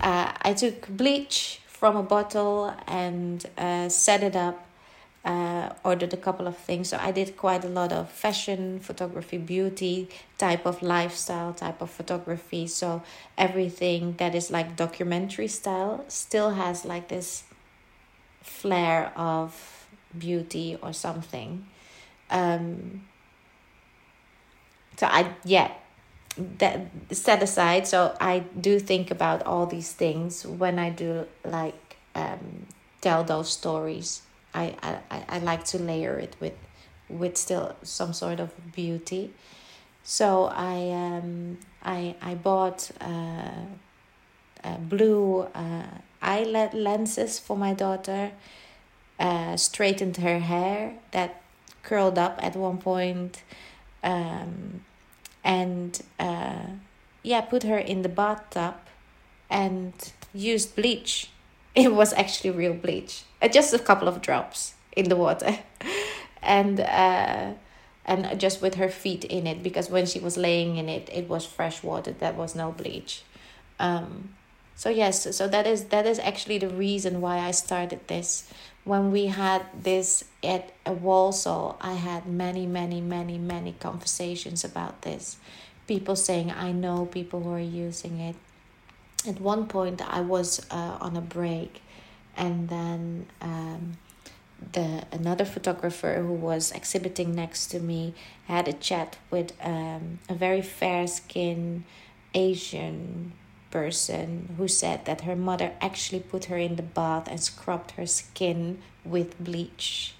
[0.00, 4.64] Uh, i took bleach from a bottle and uh, set it up
[5.24, 6.88] uh, ordered a couple of things.
[6.88, 11.90] So i did quite a lot of fashion photography beauty type of lifestyle type of
[11.90, 12.66] photography.
[12.66, 13.02] So
[13.36, 17.44] everything that is like documentary style still has like this
[18.42, 21.66] flair of beauty or something
[22.30, 23.02] um
[24.96, 25.70] so i yeah
[26.58, 31.96] that set aside so i do think about all these things when i do like
[32.14, 32.66] um
[33.00, 34.22] tell those stories.
[34.54, 34.74] I
[35.10, 36.54] i, I like to layer it with
[37.08, 39.32] with still some sort of beauty.
[40.02, 43.66] So i um i i bought uh,
[44.64, 45.86] uh blue uh
[46.22, 48.32] eyelid lenses for my daughter
[49.20, 50.94] uh straightened her hair.
[51.12, 51.42] That
[51.88, 53.42] curled up at one point,
[54.04, 54.84] um,
[55.42, 56.66] and uh,
[57.22, 58.74] yeah, put her in the bathtub
[59.50, 59.92] and
[60.34, 61.30] used bleach.
[61.74, 65.60] It was actually real bleach, uh, just a couple of drops in the water,
[66.42, 67.52] and uh,
[68.04, 71.28] and just with her feet in it because when she was laying in it, it
[71.28, 72.10] was fresh water.
[72.10, 73.22] That was no bleach.
[73.78, 74.34] Um,
[74.74, 78.50] so yes, so that is that is actually the reason why I started this
[78.84, 85.36] when we had this at Walsall, I had many, many, many, many conversations about this.
[85.86, 88.36] People saying, I know people who are using it.
[89.26, 91.82] At one point, I was uh, on a break,
[92.36, 93.98] and then um,
[94.72, 98.14] the another photographer who was exhibiting next to me
[98.46, 101.84] had a chat with um, a very fair skinned
[102.34, 103.32] Asian
[103.70, 108.06] person who said that her mother actually put her in the bath and scrubbed her
[108.06, 110.14] skin with bleach.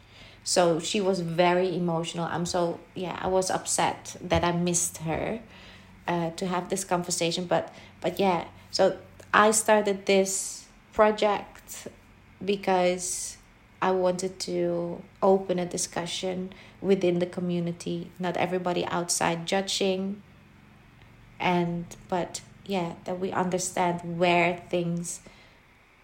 [0.45, 2.25] So she was very emotional.
[2.25, 5.41] I'm so, yeah, I was upset that I missed her
[6.07, 7.45] uh, to have this conversation.
[7.45, 8.97] But, but yeah, so
[9.33, 11.89] I started this project
[12.43, 13.37] because
[13.81, 20.23] I wanted to open a discussion within the community, not everybody outside judging.
[21.39, 25.21] And, but yeah that we understand where things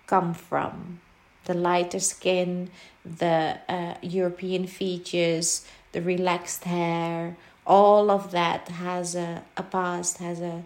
[0.08, 1.00] come from.
[1.44, 2.70] The lighter skin
[3.04, 10.40] the uh, european features the relaxed hair all of that has a, a past has
[10.40, 10.64] a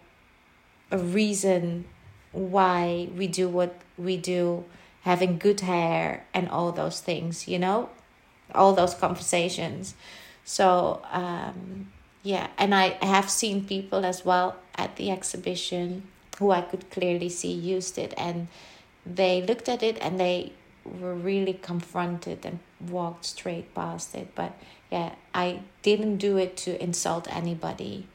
[0.91, 1.85] a reason
[2.33, 4.65] why we do what we do
[5.03, 7.91] having good hair and all those things you know?
[8.55, 9.95] All those conversations.
[10.45, 16.02] So um yeah and i have seen people as well at the exhibition
[16.38, 18.48] who i could clearly see used it and
[19.04, 20.52] they looked at it and they
[20.85, 24.52] were really confronted and walked straight past it but
[24.90, 28.07] yeah i didn't do it to insult anybody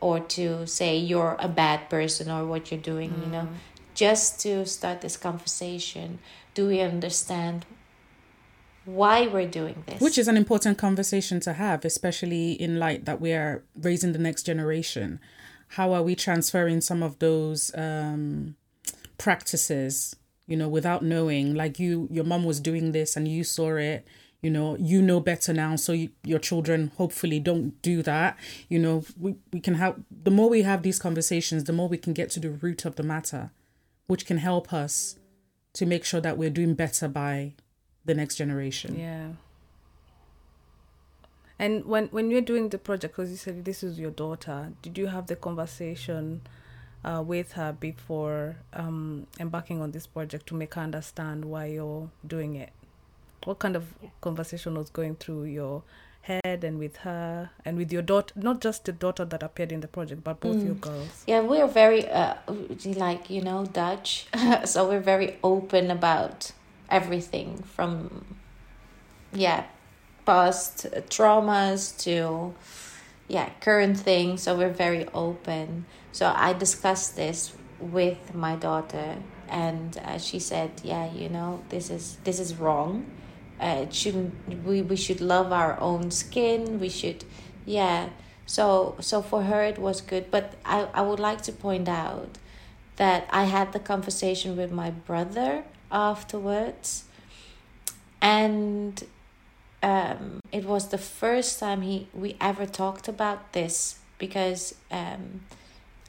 [0.00, 3.20] or to say you're a bad person or what you're doing, mm.
[3.24, 3.54] you know, mm.
[3.94, 6.18] just to start this conversation.
[6.54, 7.66] Do we understand
[8.84, 10.00] why we're doing this?
[10.00, 14.18] Which is an important conversation to have, especially in light that we are raising the
[14.18, 15.20] next generation.
[15.68, 18.56] How are we transferring some of those um,
[19.18, 20.16] practices,
[20.46, 21.54] you know, without knowing?
[21.54, 24.06] Like you, your mom was doing this and you saw it
[24.42, 28.36] you know you know better now so you, your children hopefully don't do that
[28.68, 31.98] you know we, we can have the more we have these conversations the more we
[31.98, 33.50] can get to the root of the matter
[34.06, 35.18] which can help us
[35.72, 37.52] to make sure that we're doing better by
[38.04, 38.98] the next generation.
[38.98, 39.28] Yeah.
[41.58, 44.96] And when when you're doing the project because you said this is your daughter did
[44.96, 46.40] you have the conversation
[47.04, 52.10] uh, with her before um, embarking on this project to make her understand why you're
[52.26, 52.70] doing it?
[53.44, 53.84] What kind of
[54.22, 55.82] conversation was going through your
[56.22, 59.80] head and with her and with your daughter not just the daughter that appeared in
[59.80, 60.64] the project but both mm.
[60.64, 61.24] your girls?
[61.26, 62.36] Yeah we're very uh,
[62.86, 64.28] like you know dutch.
[64.64, 66.52] So we're very open about
[66.90, 68.24] everything from
[69.32, 69.64] yeah
[70.26, 72.54] past traumas to
[73.28, 74.42] yeah current things.
[74.42, 75.86] So we're very open.
[76.12, 79.16] So i discussed this with my daughter
[79.48, 83.06] and uh, she said yeah you know this is this is wrong.
[83.60, 84.32] Uh, it shouldn't
[84.64, 86.80] we, we should love our own skin.
[86.80, 87.24] We should
[87.64, 88.08] yeah.
[88.46, 90.30] So so for her it was good.
[90.30, 92.38] But I, I would like to point out
[93.00, 97.04] that i had the conversation with my brother afterwards
[98.20, 99.04] and
[99.82, 105.40] um, it was the first time he we ever talked about this because um,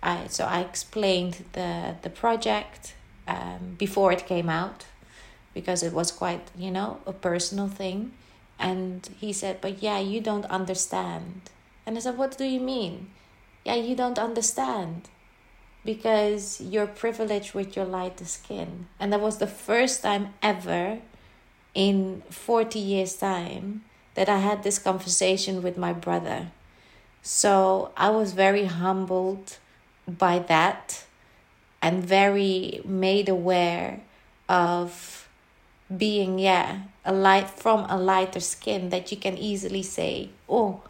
[0.03, 2.95] I so I explained the the project
[3.27, 4.85] um, before it came out
[5.53, 8.13] because it was quite, you know, a personal thing.
[8.59, 11.49] And he said, But yeah, you don't understand.
[11.85, 13.09] And I said, What do you mean?
[13.65, 15.09] Yeah, you don't understand
[15.83, 18.87] because you're privileged with your light skin.
[18.99, 20.99] And that was the first time ever
[21.73, 23.83] in 40 years' time
[24.15, 26.51] that I had this conversation with my brother.
[27.21, 29.57] So I was very humbled
[30.07, 31.05] by that
[31.81, 34.01] and very made aware
[34.49, 35.29] of
[35.95, 40.81] being yeah a light from a lighter skin that you can easily say oh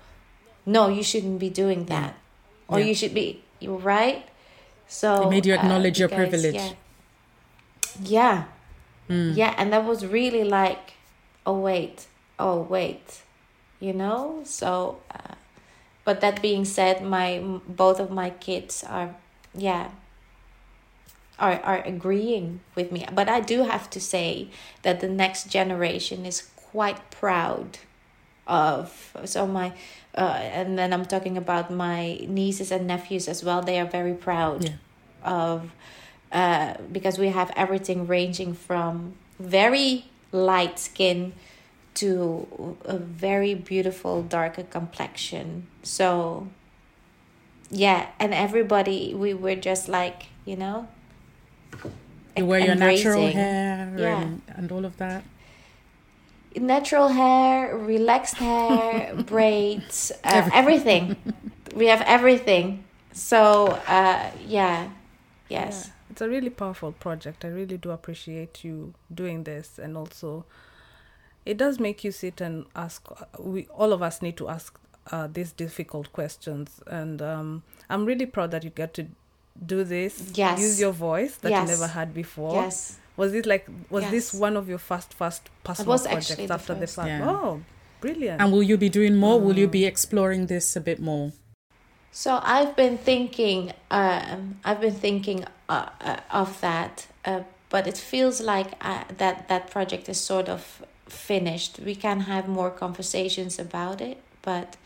[0.66, 2.16] no you shouldn't be doing that
[2.68, 2.86] or yeah.
[2.86, 4.28] you should be you're right
[4.92, 6.74] so it made you uh, acknowledge uh, because, your privilege yeah
[8.04, 8.44] yeah,
[9.10, 9.36] mm.
[9.36, 10.94] yeah and that was really like
[11.46, 13.22] oh wait oh wait
[13.80, 15.36] you know so uh,
[16.04, 19.16] but that being said my both of my kids are
[19.56, 19.90] yeah
[21.42, 23.06] are, are agreeing with me.
[23.12, 24.50] But I do have to say
[24.84, 27.80] that the next generation is quite proud
[28.52, 29.16] of.
[29.26, 29.74] So my,
[30.14, 33.62] uh, and then I'm talking about my nieces and nephews as well.
[33.62, 34.74] They are very proud yeah.
[35.24, 35.72] of,
[36.32, 41.34] uh, because we have everything ranging from very light skin
[41.94, 45.68] to a very beautiful darker complexion.
[45.84, 46.48] So
[47.70, 50.88] yeah, and everybody we were just like, you know,
[52.36, 54.22] you wear your natural hair yeah.
[54.22, 55.24] and, and all of that
[56.56, 61.12] natural hair relaxed hair braids uh, everything.
[61.12, 61.34] everything.
[61.76, 62.84] We have everything.
[63.14, 64.90] So uh, yeah.
[65.50, 65.88] Yes.
[65.88, 65.94] Yeah.
[66.12, 67.46] it's a really powerful project.
[67.46, 69.80] I really do appreciate you doing this.
[69.80, 70.46] And also
[71.46, 73.08] it does make you sit and ask
[73.40, 74.78] we all of us need to ask
[75.12, 76.82] uh, these difficult questions.
[76.88, 79.08] And um, i'm really proud that you get to
[79.66, 80.32] do this.
[80.36, 80.60] Yes.
[80.60, 81.68] Use your voice that yes.
[81.68, 82.56] you never had before.
[82.56, 84.12] Yes was it like was yes.
[84.12, 86.80] this one of your first first personal projects the after first.
[86.80, 87.30] the fact yeah.
[87.30, 87.62] oh
[88.00, 91.32] brilliant and will you be doing more will you be exploring this a bit more
[92.12, 97.98] so i've been thinking um i've been thinking uh, uh, of that uh, but it
[97.98, 103.60] feels like uh, that that project is sort of finished we can have more conversations
[103.60, 104.78] about it but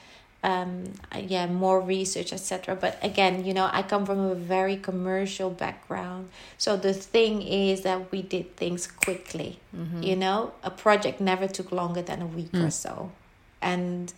[0.45, 2.75] um, yeah, more research, etc.
[2.75, 6.29] But again, you know, I come from a very commercial background,
[6.59, 9.59] so the thing is that we did things quickly.
[9.75, 10.03] Mm-hmm.
[10.03, 12.67] You know, a project never took longer than a week mm.
[12.67, 13.11] or so,
[13.59, 14.13] and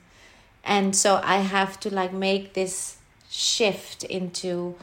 [0.66, 2.98] and so I have to like make this
[3.30, 4.76] shift into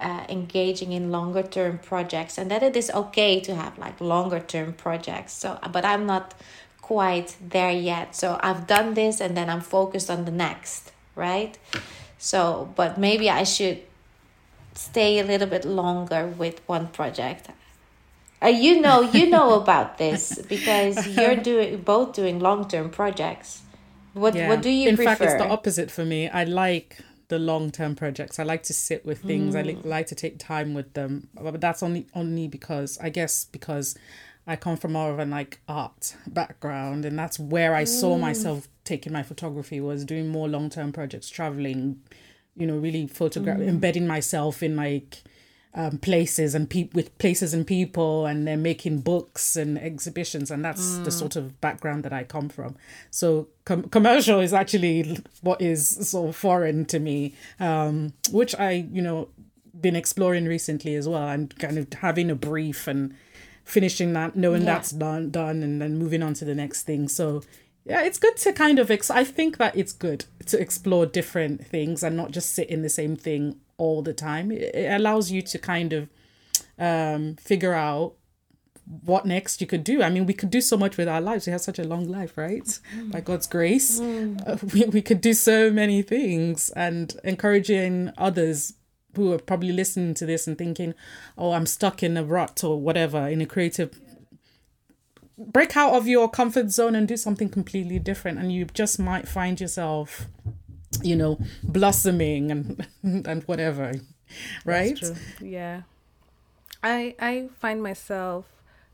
[0.00, 4.40] uh, engaging in longer term projects, and that it is okay to have like longer
[4.40, 5.32] term projects.
[5.32, 6.34] So, but I'm not
[6.84, 8.14] quite there yet.
[8.14, 11.56] So I've done this and then I'm focused on the next, right?
[12.18, 13.78] So, but maybe I should
[14.74, 17.48] stay a little bit longer with one project.
[18.42, 23.62] Uh, you know, you know about this because you're doing both doing long term projects.
[24.12, 24.50] What yeah.
[24.50, 25.16] what do you In prefer?
[25.16, 26.28] fact, it's the opposite for me.
[26.28, 27.04] I like the
[27.34, 28.38] the long term projects.
[28.38, 29.54] I like to sit with things.
[29.54, 29.58] Mm.
[29.58, 31.28] I li- like to take time with them.
[31.34, 33.96] But that's only only because I guess because
[34.46, 37.88] I come from more of an like art background, and that's where I mm.
[37.88, 42.00] saw myself taking my photography was doing more long term projects, traveling,
[42.56, 43.68] you know, really photograph, mm.
[43.68, 45.22] embedding myself in like
[45.74, 50.64] um, places and pe- with places and people and they're making books and exhibitions and
[50.64, 51.04] that's mm.
[51.04, 52.76] the sort of background that I come from
[53.10, 59.02] so com- commercial is actually what is so foreign to me um, which I you
[59.02, 59.28] know
[59.80, 63.12] been exploring recently as well and kind of having a brief and
[63.64, 64.74] finishing that knowing yeah.
[64.74, 67.42] that's done done and then moving on to the next thing so
[67.84, 71.66] yeah it's good to kind of ex- i think that it's good to explore different
[71.66, 74.50] things and not just sit in the same thing all the time.
[74.50, 76.08] It, allows you to kind of
[76.78, 78.14] um, figure out
[79.04, 80.02] what next you could do.
[80.02, 81.46] I mean, we could do so much with our lives.
[81.46, 82.64] We have such a long life, right?
[82.96, 83.12] Mm.
[83.12, 84.40] By God's grace, mm.
[84.46, 88.74] uh, we, we could do so many things and encouraging others
[89.16, 90.94] who are probably listening to this and thinking,
[91.36, 94.00] oh, I'm stuck in a rut or whatever, in a creative.
[95.36, 99.26] Break out of your comfort zone and do something completely different, and you just might
[99.26, 100.28] find yourself
[101.02, 103.94] you know, blossoming and and whatever,
[104.64, 104.98] right?
[105.40, 105.82] Yeah,
[106.82, 108.46] I I find myself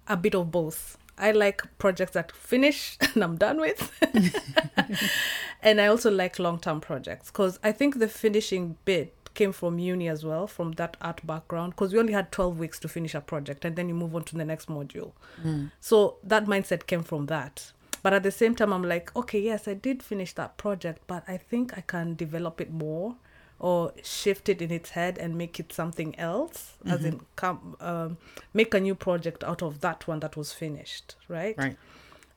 [0.07, 0.97] a bit of both.
[1.19, 3.93] I like projects that finish and I'm done with.
[5.63, 9.79] and I also like long term projects because I think the finishing bit came from
[9.79, 13.15] uni as well, from that art background, because we only had 12 weeks to finish
[13.15, 15.13] a project and then you move on to the next module.
[15.43, 15.71] Mm.
[15.81, 17.73] So that mindset came from that.
[18.03, 21.23] But at the same time, I'm like, okay, yes, I did finish that project, but
[21.29, 23.17] I think I can develop it more
[23.59, 26.91] or shift it in its head and make it something else, mm-hmm.
[26.93, 28.17] as in come um,
[28.55, 31.55] make a new project out of that one that was finished, right?
[31.59, 31.77] Right.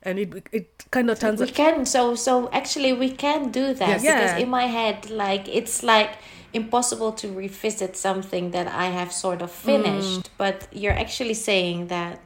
[0.06, 1.39] And it it kind of turns.
[1.39, 4.01] We can so so actually we can do that yes.
[4.01, 4.43] because yeah.
[4.43, 6.12] in my head like it's like
[6.54, 10.30] impossible to revisit something that I have sort of finished, mm.
[10.38, 12.20] but you're actually saying that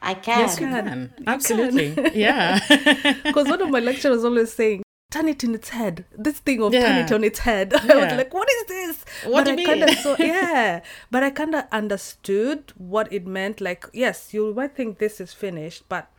[0.00, 0.40] I can.
[0.40, 1.14] Yes, you can.
[1.18, 1.94] You Absolutely.
[1.94, 2.10] Can.
[2.14, 2.60] Yeah.
[3.24, 6.04] Because one of my lecturers always saying, turn it in its head.
[6.16, 6.86] This thing of yeah.
[6.86, 7.72] turn it on its head.
[7.72, 7.92] Yeah.
[7.92, 9.04] I was like, what is this?
[9.24, 9.96] What but do you I mean?
[9.96, 10.80] So, yeah.
[11.10, 13.60] But I kind of understood what it meant.
[13.60, 16.10] Like, yes, you might think this is finished, but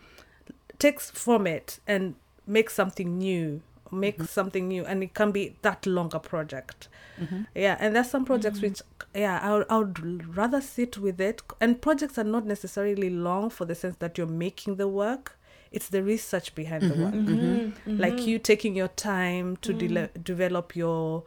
[0.80, 2.16] takes from it and
[2.46, 3.62] make something new
[3.92, 4.26] make mm-hmm.
[4.26, 6.88] something new and it can be that longer project
[7.20, 7.44] mm-hmm.
[7.56, 8.68] yeah and there's some projects mm-hmm.
[8.68, 8.82] which
[9.16, 13.50] yeah I would, I would rather sit with it and projects are not necessarily long
[13.50, 15.38] for the sense that you're making the work
[15.72, 17.04] it's the research behind the mm-hmm.
[17.04, 18.00] work mm-hmm.
[18.00, 21.24] like you taking your time to de- develop your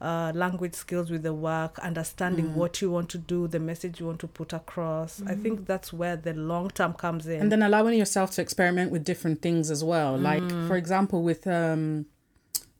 [0.00, 2.54] uh, language skills with the work, understanding mm.
[2.54, 5.20] what you want to do, the message you want to put across.
[5.20, 5.30] Mm.
[5.30, 7.40] I think that's where the long term comes in.
[7.40, 10.18] And then allowing yourself to experiment with different things as well.
[10.18, 10.22] Mm.
[10.22, 12.06] Like for example, with um,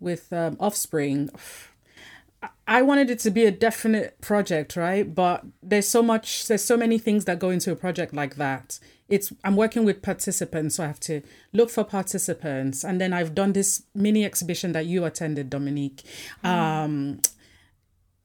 [0.01, 1.31] with um, Offspring.
[2.69, 5.15] I wanted it to be a definite project, right?
[5.15, 8.79] But there's so much, there's so many things that go into a project like that
[9.09, 11.23] it's i'm working with participants so i have to
[11.53, 16.03] look for participants and then i've done this mini exhibition that you attended dominique
[16.45, 16.49] mm.
[16.49, 17.21] um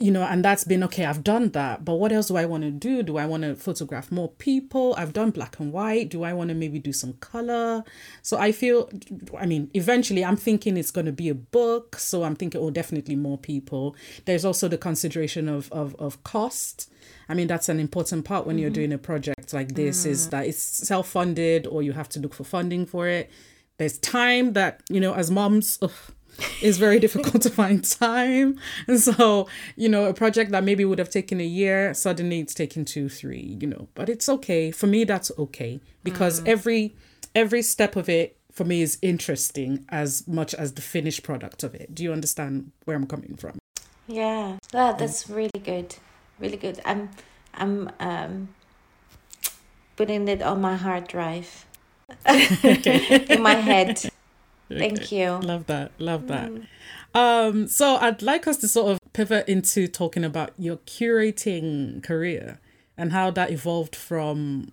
[0.02, 2.64] you know and that's been okay i've done that but what else do i want
[2.64, 6.24] to do do i want to photograph more people i've done black and white do
[6.24, 7.84] i want to maybe do some color
[8.22, 8.90] so i feel
[9.40, 12.72] i mean eventually i'm thinking it's going to be a book so i'm thinking oh
[12.72, 13.96] definitely more people
[14.26, 16.90] there's also the consideration of of, of cost
[17.30, 18.62] I mean, that's an important part when mm-hmm.
[18.62, 20.10] you're doing a project like this mm.
[20.10, 23.32] is that it's self funded or you have to look for funding for it.
[23.78, 25.92] There's time that, you know, as moms, ugh,
[26.62, 28.60] it's very difficult to find time.
[28.88, 32.54] And so, you know, a project that maybe would have taken a year, suddenly it's
[32.54, 34.72] taken two, three, you know, but it's okay.
[34.72, 36.48] For me, that's okay because mm.
[36.48, 36.96] every
[37.34, 41.74] every step of it for me is interesting as much as the finished product of
[41.74, 41.96] it.
[41.96, 43.60] Do you understand where I'm coming from?
[44.08, 45.96] Yeah, that, that's really good
[46.42, 46.82] really good.
[46.84, 47.10] I'm
[47.54, 48.50] I'm um,
[49.96, 51.66] putting it on my hard drive
[52.28, 54.10] in my head.
[54.80, 55.32] Thank you.
[55.32, 55.92] Love that.
[56.00, 56.50] Love that.
[56.50, 56.68] Mm.
[57.14, 62.60] Um, so I'd like us to sort of pivot into talking about your curating career
[62.98, 64.72] and how that evolved from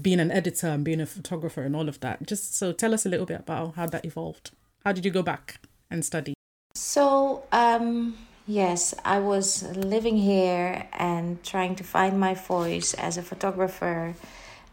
[0.00, 2.26] being an editor and being a photographer and all of that.
[2.26, 4.52] Just so tell us a little bit about how that evolved.
[4.84, 6.34] How did you go back and study?
[6.74, 8.16] So um
[8.48, 14.14] Yes, I was living here and trying to find my voice as a photographer,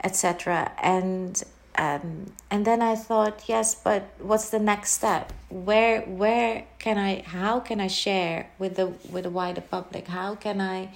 [0.03, 0.71] etc.
[0.79, 1.41] And
[1.75, 5.33] um, and then I thought, yes, but what's the next step?
[5.49, 7.21] Where where can I?
[7.21, 10.07] How can I share with the with the wider public?
[10.07, 10.89] How can I?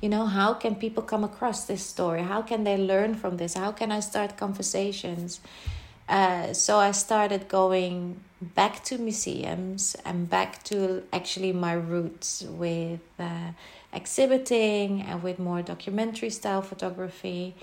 [0.00, 2.22] You know, how can people come across this story?
[2.22, 3.54] How can they learn from this?
[3.54, 5.40] How can I start conversations?
[6.08, 13.00] Uh, so I started going back to museums and back to actually my roots with
[13.18, 13.52] uh,
[13.92, 17.54] exhibiting and with more documentary style photography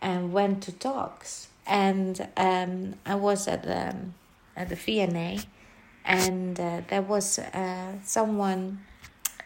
[0.00, 1.48] and went to talks.
[1.66, 4.14] And um, I was at the, um,
[4.56, 5.38] at the V&A
[6.04, 8.80] and uh, there was uh, someone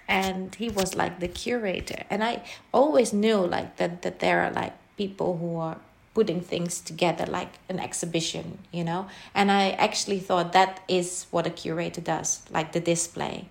[0.09, 2.05] and he was like the curator.
[2.11, 2.43] And i
[2.73, 5.79] always knew like that that there are like people who are
[6.15, 9.07] putting things together like an exhibition you know?
[9.35, 13.49] And i actually thought that is what a curator does like the display.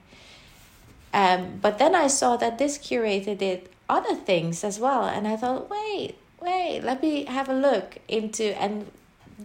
[1.14, 5.36] Um, but then i saw that this curator did other things as well and i
[5.36, 8.92] thought wait wait let me have a look into and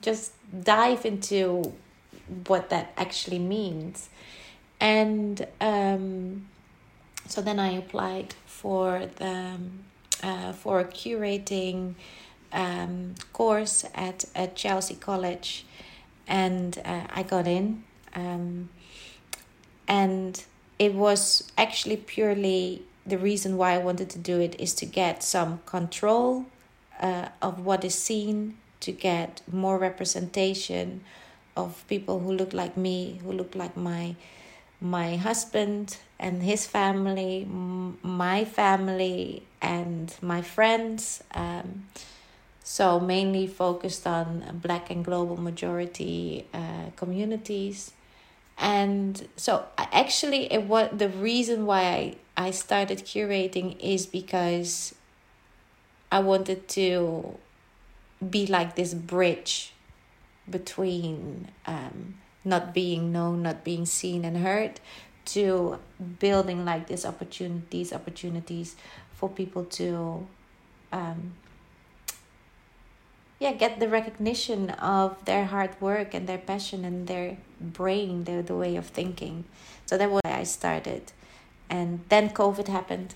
[0.01, 0.32] just
[0.62, 1.72] dive into
[2.47, 4.09] what that actually means.
[4.80, 6.47] And um,
[7.26, 9.57] so then I applied for the
[10.22, 11.95] uh, for a curating
[12.53, 15.66] um, course at at Chelsea College,
[16.26, 17.84] and uh, I got in,
[18.14, 18.70] um,
[19.86, 20.43] and
[20.78, 25.22] it was actually purely the reason why I wanted to do it is to get
[25.22, 26.47] some control
[27.01, 31.03] uh, of what is seen, to get more representation
[31.57, 34.14] of people who look like me, who look like my
[34.80, 37.46] my husband and his family,
[38.03, 41.22] my family, and my friends.
[41.34, 41.86] Um,
[42.62, 47.92] so mainly focused on black and global majority uh, communities.
[48.57, 51.82] And so actually it was the reason why
[52.36, 54.94] I, I started curating is because
[56.13, 57.39] I wanted to
[58.29, 59.73] be like this bridge
[60.49, 64.81] between um, not being known, not being seen and heard,
[65.27, 65.79] to
[66.19, 68.75] building like these opportunities, opportunities
[69.15, 70.27] for people to,
[70.91, 71.35] um,
[73.39, 78.43] yeah, get the recognition of their hard work and their passion and their brain, their
[78.43, 79.45] the way of thinking.
[79.87, 81.13] So that was why I started,
[81.69, 83.15] and then COVID happened.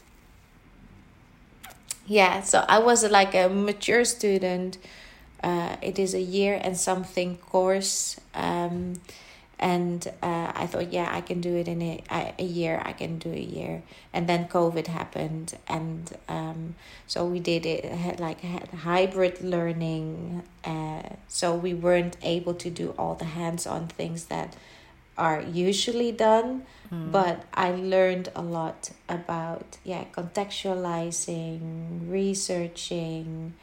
[2.06, 4.78] Yeah, so I was like a mature student
[5.44, 8.18] uh, it is a year and something course.
[8.32, 8.94] Um,
[9.58, 12.02] and uh, I thought, yeah, I can do it in a,
[12.38, 12.82] a year.
[12.84, 13.82] I can do a year,
[14.12, 16.74] and then COVID happened, and um,
[17.06, 20.42] so we did it had like had hybrid learning.
[20.64, 24.56] Uh, so we weren't able to do all the hands-on things that
[25.16, 27.12] are usually done, mm.
[27.12, 33.54] but I learned a lot about yeah contextualizing, researching.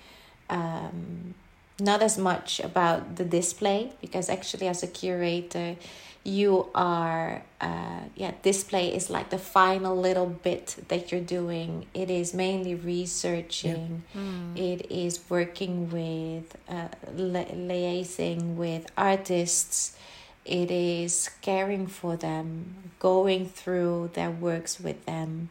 [0.49, 1.35] Um,
[1.79, 5.75] not as much about the display because actually as a curator
[6.23, 12.11] you are uh, yeah display is like the final little bit that you're doing it
[12.11, 14.57] is mainly researching mm.
[14.57, 19.97] it is working with uh, li- liaising with artists
[20.45, 25.49] it is caring for them going through their works with them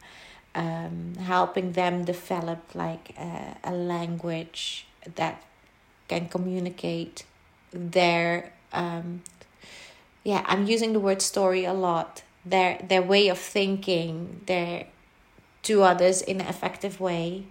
[0.53, 4.85] um, helping them develop like a, a language
[5.15, 5.41] that
[6.07, 7.23] can communicate
[7.71, 9.21] their um,
[10.23, 14.85] yeah i'm using the word story a lot their their way of thinking their
[15.63, 17.45] to others in an effective way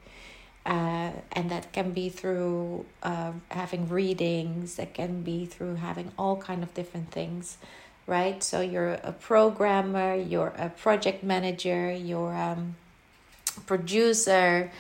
[0.67, 6.37] uh, and that can be through uh, having readings that can be through having all
[6.37, 7.59] kind of different things
[8.07, 12.77] right so you're a programmer you're a project manager you're a um,
[13.67, 14.71] producer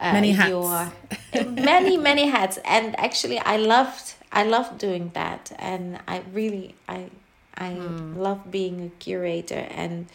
[0.00, 0.92] uh, many hats.
[1.46, 7.10] many many hats, and actually, I loved I loved doing that, and I really I
[7.56, 8.16] I mm.
[8.16, 10.06] love being a curator and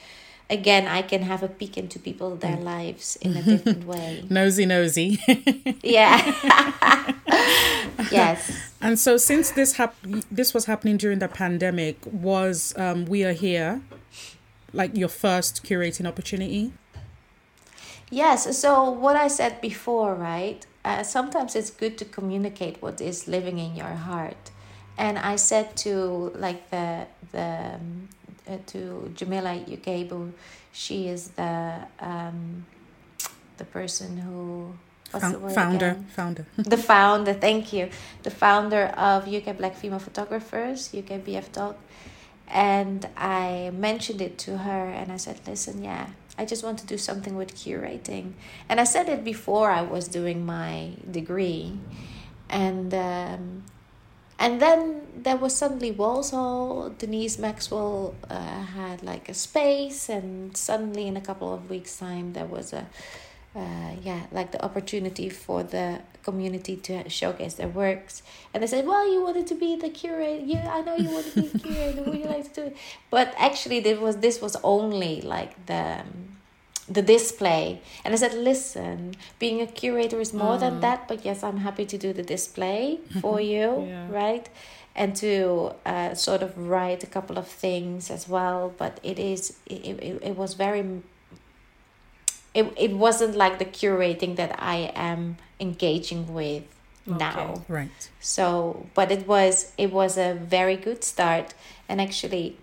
[0.51, 2.63] again i can have a peek into people their mm.
[2.63, 5.19] lives in a different way nosy nosy
[5.83, 6.19] yeah
[8.11, 9.95] yes and so since this hap-
[10.29, 13.81] this was happening during the pandemic was um, we are here
[14.73, 16.71] like your first curating opportunity
[18.11, 20.65] Yes, so what I said before, right?
[20.83, 24.51] Uh, sometimes it's good to communicate what is living in your heart.
[24.97, 28.09] And I said to like the the um,
[28.47, 30.31] uh, to Jamila Ukebu,
[30.71, 32.65] she is the um,
[33.57, 34.73] the person who
[35.13, 36.07] word founder again?
[36.15, 37.89] founder the founder thank you
[38.23, 41.75] the founder of UK Black Female Photographers UK BF
[42.47, 46.87] and I mentioned it to her and I said listen yeah I just want to
[46.87, 48.33] do something with curating.
[48.69, 51.77] And I said it before I was doing my degree.
[52.49, 53.63] And um,
[54.41, 56.89] and then there was suddenly Walsall.
[56.97, 62.33] Denise Maxwell uh, had like a space, and suddenly in a couple of weeks' time
[62.33, 62.87] there was a
[63.55, 68.23] uh, yeah, like the opportunity for the community to showcase their works.
[68.53, 70.43] And they said, "Well, you wanted to be the curator.
[70.43, 72.03] Yeah, I know you want to be a curator.
[72.03, 72.77] Would you like to do it?"
[73.11, 76.37] But actually, this was this was only like the um,
[76.93, 77.81] the display.
[78.03, 80.59] And I said, "Listen, being a curator is more mm.
[80.59, 81.07] than that.
[81.07, 84.07] But yes, I'm happy to do the display for you, yeah.
[84.09, 84.49] right?"
[84.93, 89.55] and to uh, sort of write a couple of things as well but it is
[89.65, 91.01] it, it, it was very
[92.53, 96.63] it, it wasn't like the curating that I am engaging with
[97.07, 97.17] okay.
[97.17, 97.63] now.
[97.67, 98.09] Right.
[98.19, 101.53] So, but it was it was a very good start
[101.87, 102.57] and actually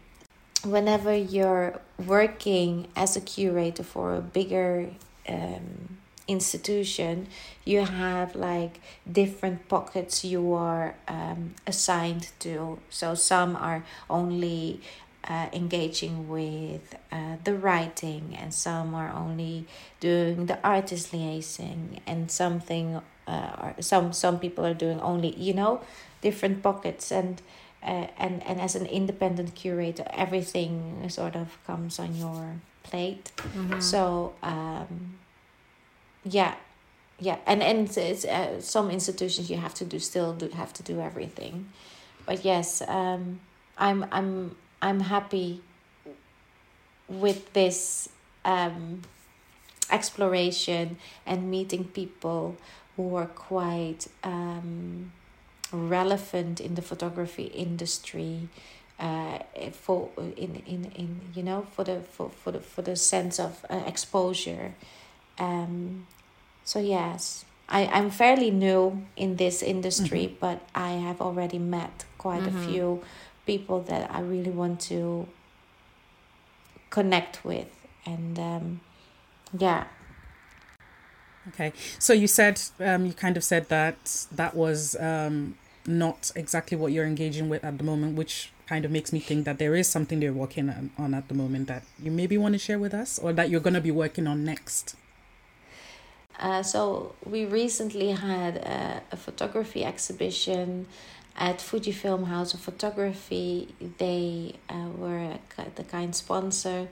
[0.64, 4.90] whenever you're working as a curator for a bigger
[5.28, 7.26] um, institution,
[7.64, 8.80] you have like
[9.11, 12.78] different pockets you are um, assigned to.
[12.90, 14.80] So some are only
[15.24, 19.66] uh, engaging with uh, the writing, and some are only
[20.00, 25.54] doing the artist liaising, and something uh, or some some people are doing only you
[25.54, 25.80] know
[26.20, 27.42] different pockets and.
[27.83, 33.31] Uh, and and as an independent curator, everything sort of comes on your plate.
[33.37, 33.81] Mm-hmm.
[33.81, 35.18] So um,
[36.24, 36.55] yeah,
[37.20, 40.83] yeah, and and it's, uh, some institutions you have to do still do have to
[40.83, 41.70] do everything,
[42.26, 43.41] but yes, um,
[43.76, 45.62] I'm I'm I'm happy
[47.09, 48.09] with this
[48.45, 49.03] um,
[49.91, 52.57] exploration and meeting people
[52.97, 55.12] who are quite um,
[55.72, 58.48] relevant in the photography industry
[58.98, 59.38] uh,
[59.72, 63.64] for in, in, in you know for the for, for the for the sense of
[63.70, 64.74] uh, exposure
[65.38, 66.06] um,
[66.64, 70.40] so yes I, I'm fairly new in this industry mm-hmm.
[70.40, 72.58] but I have already met quite mm-hmm.
[72.58, 73.02] a few
[73.48, 75.26] people that I really want to
[76.90, 77.68] connect with.
[78.04, 78.80] And um,
[79.56, 79.84] yeah.
[81.49, 81.72] Okay.
[81.99, 86.92] So you said, um, you kind of said that that was um, not exactly what
[86.92, 89.88] you're engaging with at the moment, which kind of makes me think that there is
[89.88, 92.92] something they're working on, on at the moment that you maybe want to share with
[92.92, 94.94] us or that you're going to be working on next.
[96.38, 100.86] Uh, so we recently had a, a photography exhibition
[101.38, 105.38] at Fujifilm House of Photography, they uh, were
[105.76, 106.88] the kind sponsor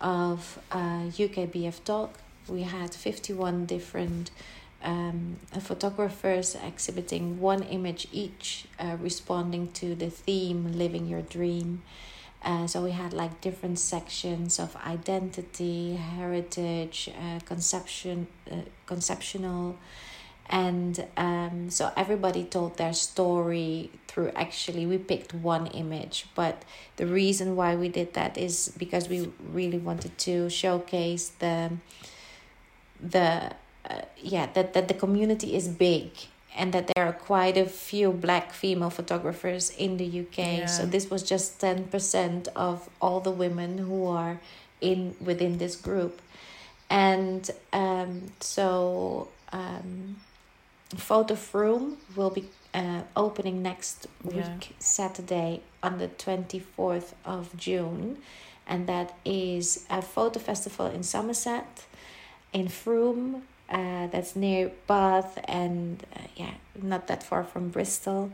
[0.00, 2.08] of uh, UKBFTOG.
[2.48, 4.30] We had 51 different
[4.82, 11.82] um, photographers exhibiting one image each, uh, responding to the theme Living Your Dream.
[12.44, 19.78] Uh, so we had like different sections of identity, heritage, uh, conception, uh, conceptual,
[20.52, 26.62] and um, so everybody told their story through actually we picked one image but
[26.96, 31.70] the reason why we did that is because we really wanted to showcase the
[33.02, 33.52] the
[33.88, 36.10] uh, yeah that, that the community is big
[36.54, 40.66] and that there are quite a few black female photographers in the UK yeah.
[40.66, 44.38] so this was just 10% of all the women who are
[44.80, 46.20] in within this group
[46.90, 50.16] and um, so um,
[50.96, 52.44] Photo Frome will be
[52.74, 54.76] uh, opening next week, yeah.
[54.78, 58.18] Saturday, on the 24th of June.
[58.66, 61.84] And that is a photo festival in Somerset,
[62.52, 68.30] in Frome, uh, that's near Bath and uh, yeah, not that far from Bristol.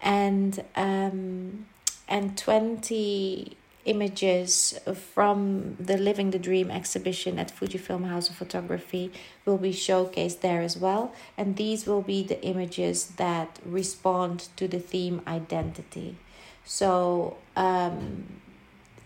[0.00, 1.66] And um,
[2.08, 4.78] and 20 images
[5.14, 9.10] from the Living the Dream exhibition at Fujifilm House of Photography
[9.44, 11.12] will be showcased there as well.
[11.36, 16.16] And these will be the images that respond to the theme identity.
[16.64, 18.26] So, um,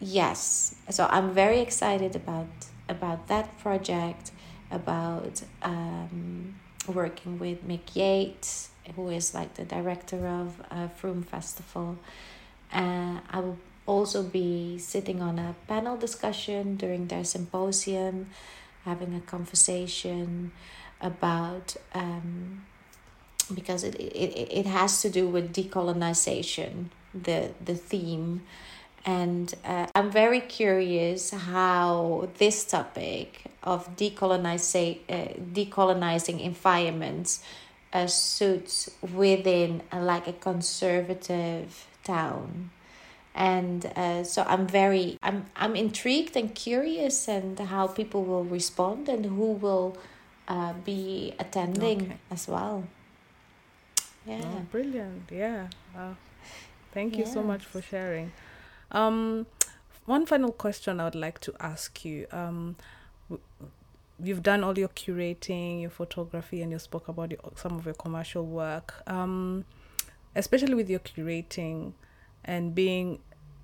[0.01, 2.49] yes, so I'm very excited about
[2.89, 4.33] about that project,
[4.73, 6.55] about um,
[6.89, 11.99] working with Mick Yates, who is like the director of uh, Frome Festival.
[12.73, 18.31] Uh, I will also be sitting on a panel discussion during their symposium,
[18.85, 20.53] having a conversation
[21.01, 22.65] about um,
[23.55, 28.43] because it, it, it has to do with decolonization, the, the theme.
[29.05, 37.43] And uh, I'm very curious how this topic of decolonize, uh, decolonizing environments
[37.93, 42.71] uh, suits within uh, like a conservative town
[43.35, 49.09] and uh, so i'm very i'm i'm intrigued and curious and how people will respond
[49.09, 49.97] and who will
[50.49, 52.17] uh, be attending okay.
[52.31, 52.85] as well
[54.27, 56.15] yeah oh, brilliant yeah wow.
[56.93, 57.33] thank you yes.
[57.33, 58.31] so much for sharing
[58.93, 59.47] um
[60.07, 62.77] one final question i would like to ask you um
[64.23, 67.95] you've done all your curating, your photography, and you spoke about your, some of your
[67.95, 69.03] commercial work.
[69.07, 69.65] Um,
[70.35, 71.93] especially with your curating
[72.45, 73.19] and being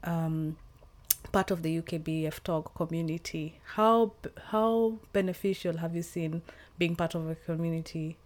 [0.04, 0.56] um,
[1.32, 4.12] part of the UKBFTOG community, how
[4.46, 6.42] how beneficial have you seen
[6.78, 8.16] being part of a community?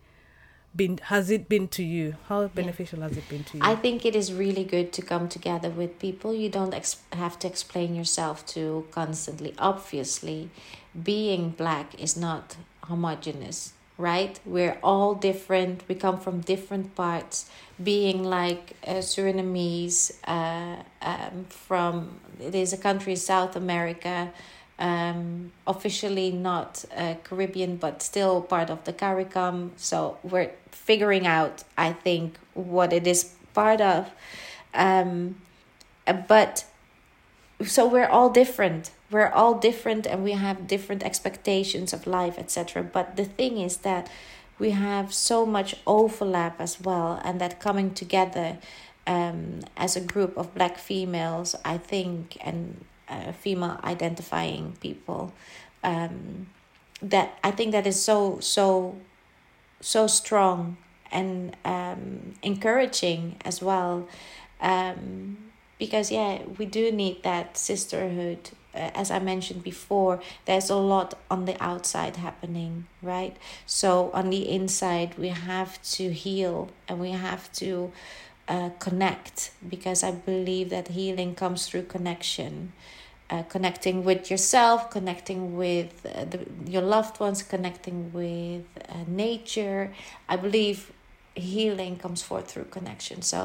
[0.75, 2.17] Been has it been to you?
[2.29, 3.09] How beneficial yeah.
[3.09, 3.63] has it been to you?
[3.63, 6.35] I think it is really good to come together with people.
[6.35, 9.55] You don't ex- have to explain yourself to constantly.
[9.59, 10.49] Obviously,
[11.03, 14.41] being black is not homogenous right?
[14.45, 15.85] We're all different.
[15.89, 17.49] We come from different parts.
[17.83, 24.33] Being like uh, Surinamese uh, um, from it is a country in South America,
[24.83, 29.71] um, officially not uh, Caribbean, but still part of the CARICOM.
[29.77, 34.11] So we're figuring out, I think, what it is part of.
[34.75, 35.37] Um,
[36.29, 36.65] but
[37.65, 42.83] so we're all different we're all different and we have different expectations of life etc
[42.83, 44.11] but the thing is that
[44.59, 48.59] we have so much overlap as well and that coming together
[49.07, 55.33] um, as a group of black females i think and uh, female identifying people
[55.85, 56.47] um,
[57.01, 58.97] that i think that is so so
[59.81, 60.77] so strong
[61.11, 64.09] and um, encouraging as well
[64.61, 65.37] um,
[65.79, 71.15] because yeah we do need that sisterhood uh, as I mentioned before, there's a lot
[71.31, 73.37] on the outside happening, right?
[73.67, 77.93] So on the inside, we have to heal and we have to
[78.49, 82.73] uh, connect because I believe that healing comes through connection.
[83.33, 86.39] Uh, connecting with yourself, connecting with uh, the,
[86.75, 89.91] your loved ones, connecting with uh, nature.
[90.29, 90.93] I believe
[91.35, 93.23] healing comes forth through connection.
[93.23, 93.41] So,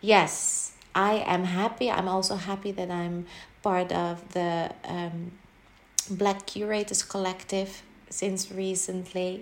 [0.00, 1.90] yes, I am happy.
[1.90, 3.26] I'm also happy that I'm
[3.62, 5.32] part of the um,
[6.08, 9.32] Black Curators Collective since recently.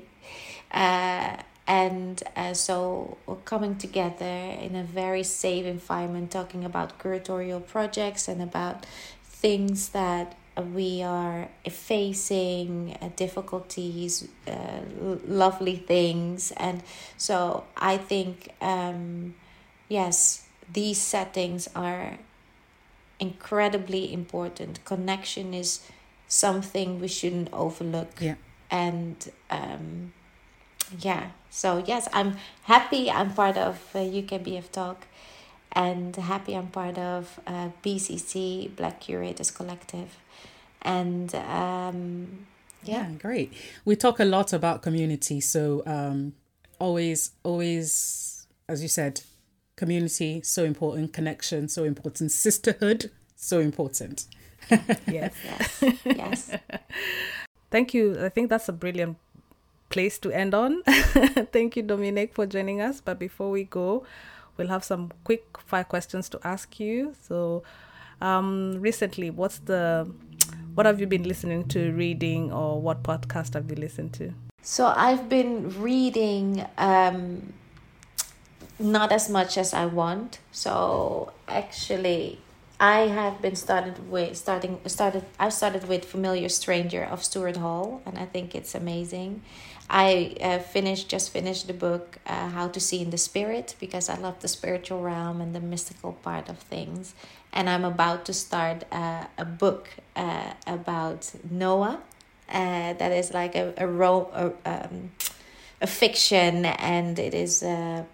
[0.72, 4.34] Uh, and uh, so we're coming together
[4.66, 8.86] in a very safe environment, talking about curatorial projects and about
[9.44, 10.34] things that
[10.72, 14.80] we are facing uh, difficulties, uh,
[15.26, 16.50] lovely things.
[16.56, 16.82] And
[17.18, 19.34] so I think, um,
[19.90, 22.16] yes, these settings are
[23.20, 24.82] incredibly important.
[24.86, 25.80] Connection is
[26.26, 28.12] something we shouldn't overlook.
[28.18, 28.36] Yeah.
[28.70, 30.14] And um,
[31.00, 34.96] yeah, so yes, I'm happy I'm part of uh, UKBFTOG
[35.74, 40.18] and happy I'm part of uh, BCC, Black Curators Collective.
[40.82, 42.46] And um,
[42.84, 43.08] yeah.
[43.08, 43.52] yeah, great.
[43.84, 46.34] We talk a lot about community, so um,
[46.78, 49.22] always, always, as you said,
[49.76, 51.12] community so important.
[51.12, 52.30] Connection so important.
[52.30, 54.26] Sisterhood so important.
[55.06, 55.34] Yes.
[55.44, 55.84] Yes.
[56.04, 56.50] Yes.
[57.70, 58.16] Thank you.
[58.24, 59.18] I think that's a brilliant
[59.90, 60.82] place to end on.
[61.52, 63.02] Thank you Dominique, for joining us.
[63.02, 64.06] But before we go
[64.56, 67.62] we'll have some quick five questions to ask you so
[68.20, 70.10] um recently what's the
[70.74, 74.32] what have you been listening to reading or what podcast have you listened to
[74.62, 77.52] so i've been reading um
[78.78, 80.38] not as much as I want.
[80.52, 82.40] So actually,
[82.80, 85.24] I have been started with starting started.
[85.38, 89.42] I've started with Familiar Stranger of Stuart Hall, and I think it's amazing.
[89.90, 94.08] I uh, finished just finished the book uh, How to See in the Spirit because
[94.08, 97.14] I love the spiritual realm and the mystical part of things,
[97.52, 102.00] and I'm about to start uh, a book uh, about Noah.
[102.48, 105.12] Uh, that is like a a, ro- a, um,
[105.80, 108.04] a fiction, and it is uh,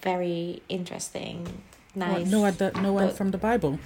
[0.00, 1.62] very interesting,
[1.94, 2.28] nice.
[2.30, 3.78] Noah, the, Noah from the Bible.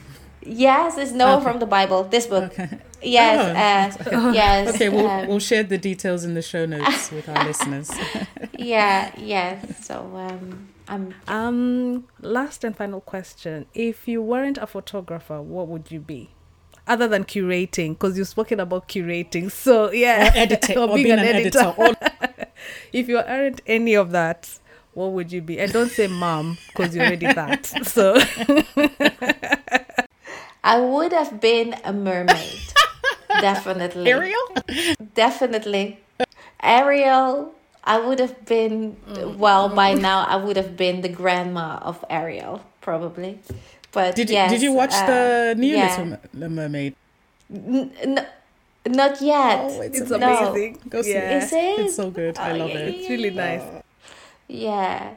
[0.43, 1.45] Yes, it's Noah okay.
[1.45, 2.05] from the Bible.
[2.05, 2.53] This book.
[2.59, 2.79] Okay.
[3.03, 4.75] Yes, oh, uh, yes.
[4.75, 7.91] Okay, we'll um, we'll share the details in the show notes with our listeners.
[8.59, 9.61] yeah, yeah.
[9.81, 11.15] So um, I'm.
[11.29, 16.31] Um, last and final question: If you weren't a photographer, what would you be?
[16.87, 19.51] Other than curating, because you've spoken about curating.
[19.51, 21.75] So yeah, or editing, or, or being, being, an, an editor.
[21.79, 22.47] editor.
[22.93, 24.59] if you aren't any of that,
[24.95, 25.59] what would you be?
[25.59, 27.67] And don't say mom because you're already that.
[27.67, 28.17] So
[30.65, 32.73] I would have been a mermaid.
[33.41, 34.11] Definitely.
[34.11, 34.49] Ariel?
[35.15, 35.99] Definitely.
[36.63, 37.53] Ariel.
[37.85, 38.97] I would have been
[39.39, 43.39] well by now I would have been the grandma of Ariel, probably.
[43.93, 46.17] But did, yes, did you watch uh, the new yeah.
[46.35, 46.97] Little Mermaid?
[47.49, 48.27] N- n-
[48.89, 49.61] not yet.
[49.63, 50.79] Oh, it's, it's amazing.
[50.89, 51.39] Go see yeah.
[51.39, 51.43] it.
[51.45, 51.79] Is it?
[51.79, 52.37] It's so good.
[52.39, 52.95] Oh, I love yeah, it.
[52.95, 53.63] It's really nice.
[54.49, 55.15] Yeah.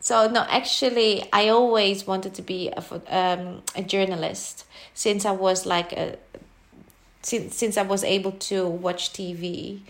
[0.00, 5.64] So no, actually, I always wanted to be a um, a journalist since I was
[5.64, 6.18] like a
[7.22, 9.80] since since I was able to watch TV.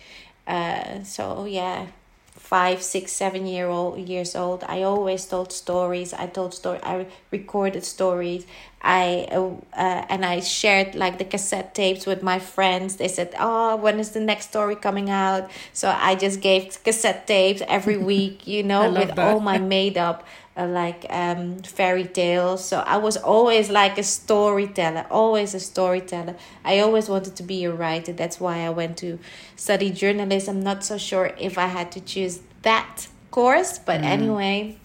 [0.47, 1.87] Uh, so yeah,
[2.35, 4.65] five, six, seven year old years old.
[4.67, 6.13] I always told stories.
[6.13, 6.81] I told story.
[6.83, 8.47] I recorded stories.
[8.83, 12.97] I uh, uh, and I shared like the cassette tapes with my friends.
[12.97, 17.27] They said, "Oh, when is the next story coming out?" So I just gave cassette
[17.27, 19.19] tapes every week, you know, with that.
[19.19, 20.25] all my made up
[20.57, 22.65] uh, like um fairy tales.
[22.65, 26.37] So I was always like a storyteller, always a storyteller.
[26.65, 28.13] I always wanted to be a writer.
[28.13, 29.19] That's why I went to
[29.57, 30.59] study journalism.
[30.59, 34.05] I'm not so sure if I had to choose that course, but mm.
[34.05, 34.77] anyway.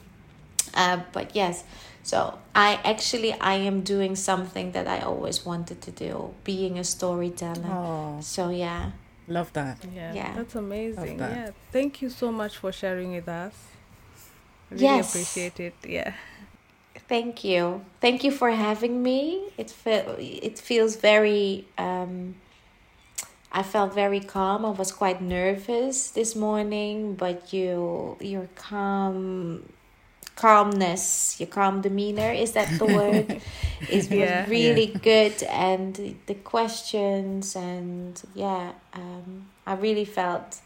[0.73, 1.63] Uh, but yes
[2.05, 6.83] so I actually I am doing something that I always wanted to do, being a
[6.83, 7.67] storyteller.
[7.67, 8.21] Oh.
[8.21, 8.91] So yeah.
[9.27, 9.79] Love that.
[9.91, 10.13] Yeah.
[10.13, 10.35] yeah.
[10.35, 11.17] That's amazing.
[11.17, 11.31] That.
[11.31, 11.49] Yeah.
[11.71, 13.55] Thank you so much for sharing with us.
[14.71, 15.09] Really yes.
[15.09, 15.75] appreciate it.
[15.85, 16.13] Yeah.
[17.07, 17.85] Thank you.
[18.01, 19.49] Thank you for having me.
[19.57, 22.35] It fe- it feels very um
[23.51, 24.65] I felt very calm.
[24.65, 29.63] I was quite nervous this morning, but you you're calm
[30.35, 32.31] calmness, your calm demeanor.
[32.31, 33.39] Is that the word?
[33.87, 34.99] is yeah, really yeah.
[35.01, 40.59] good, and the questions, and yeah, um, I really felt,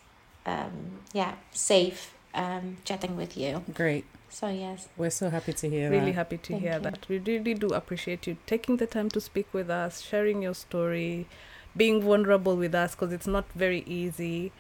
[0.46, 3.64] um, yeah, safe um, chatting with you.
[3.74, 4.06] Great.
[4.30, 5.90] So yes, we're so happy to hear.
[5.90, 6.16] Really that.
[6.16, 6.80] happy to Thank hear you.
[6.82, 7.10] that.
[7.10, 11.28] We really do appreciate you taking the time to speak with us, sharing your story,
[11.76, 14.52] being vulnerable with us because it's not very easy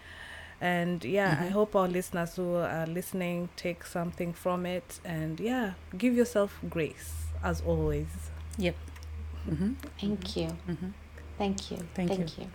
[0.61, 1.43] and yeah mm-hmm.
[1.45, 6.59] i hope our listeners who are listening take something from it and yeah give yourself
[6.69, 8.07] grace as always
[8.57, 8.75] yep
[9.49, 9.73] mm-hmm.
[9.99, 10.89] thank you mm-hmm.
[11.37, 12.43] thank you thank, thank you.
[12.43, 12.49] you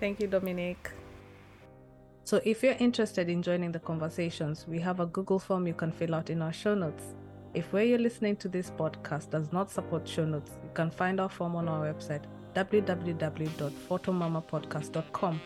[0.00, 0.90] thank you dominique
[2.24, 5.92] so if you're interested in joining the conversations we have a google form you can
[5.92, 7.14] fill out in our show notes
[7.54, 11.20] if where you're listening to this podcast does not support show notes you can find
[11.20, 12.22] our form on our website
[12.54, 15.40] www.photomamapodcast.com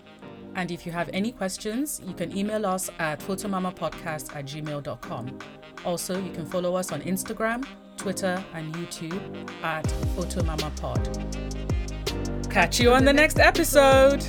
[0.55, 5.39] and if you have any questions, you can email us at photomamapodcast at gmail.com.
[5.85, 7.65] Also, you can follow us on Instagram,
[7.97, 9.85] Twitter, and YouTube at
[10.17, 11.51] photomamapod.
[12.51, 14.25] Catch you on the next episode.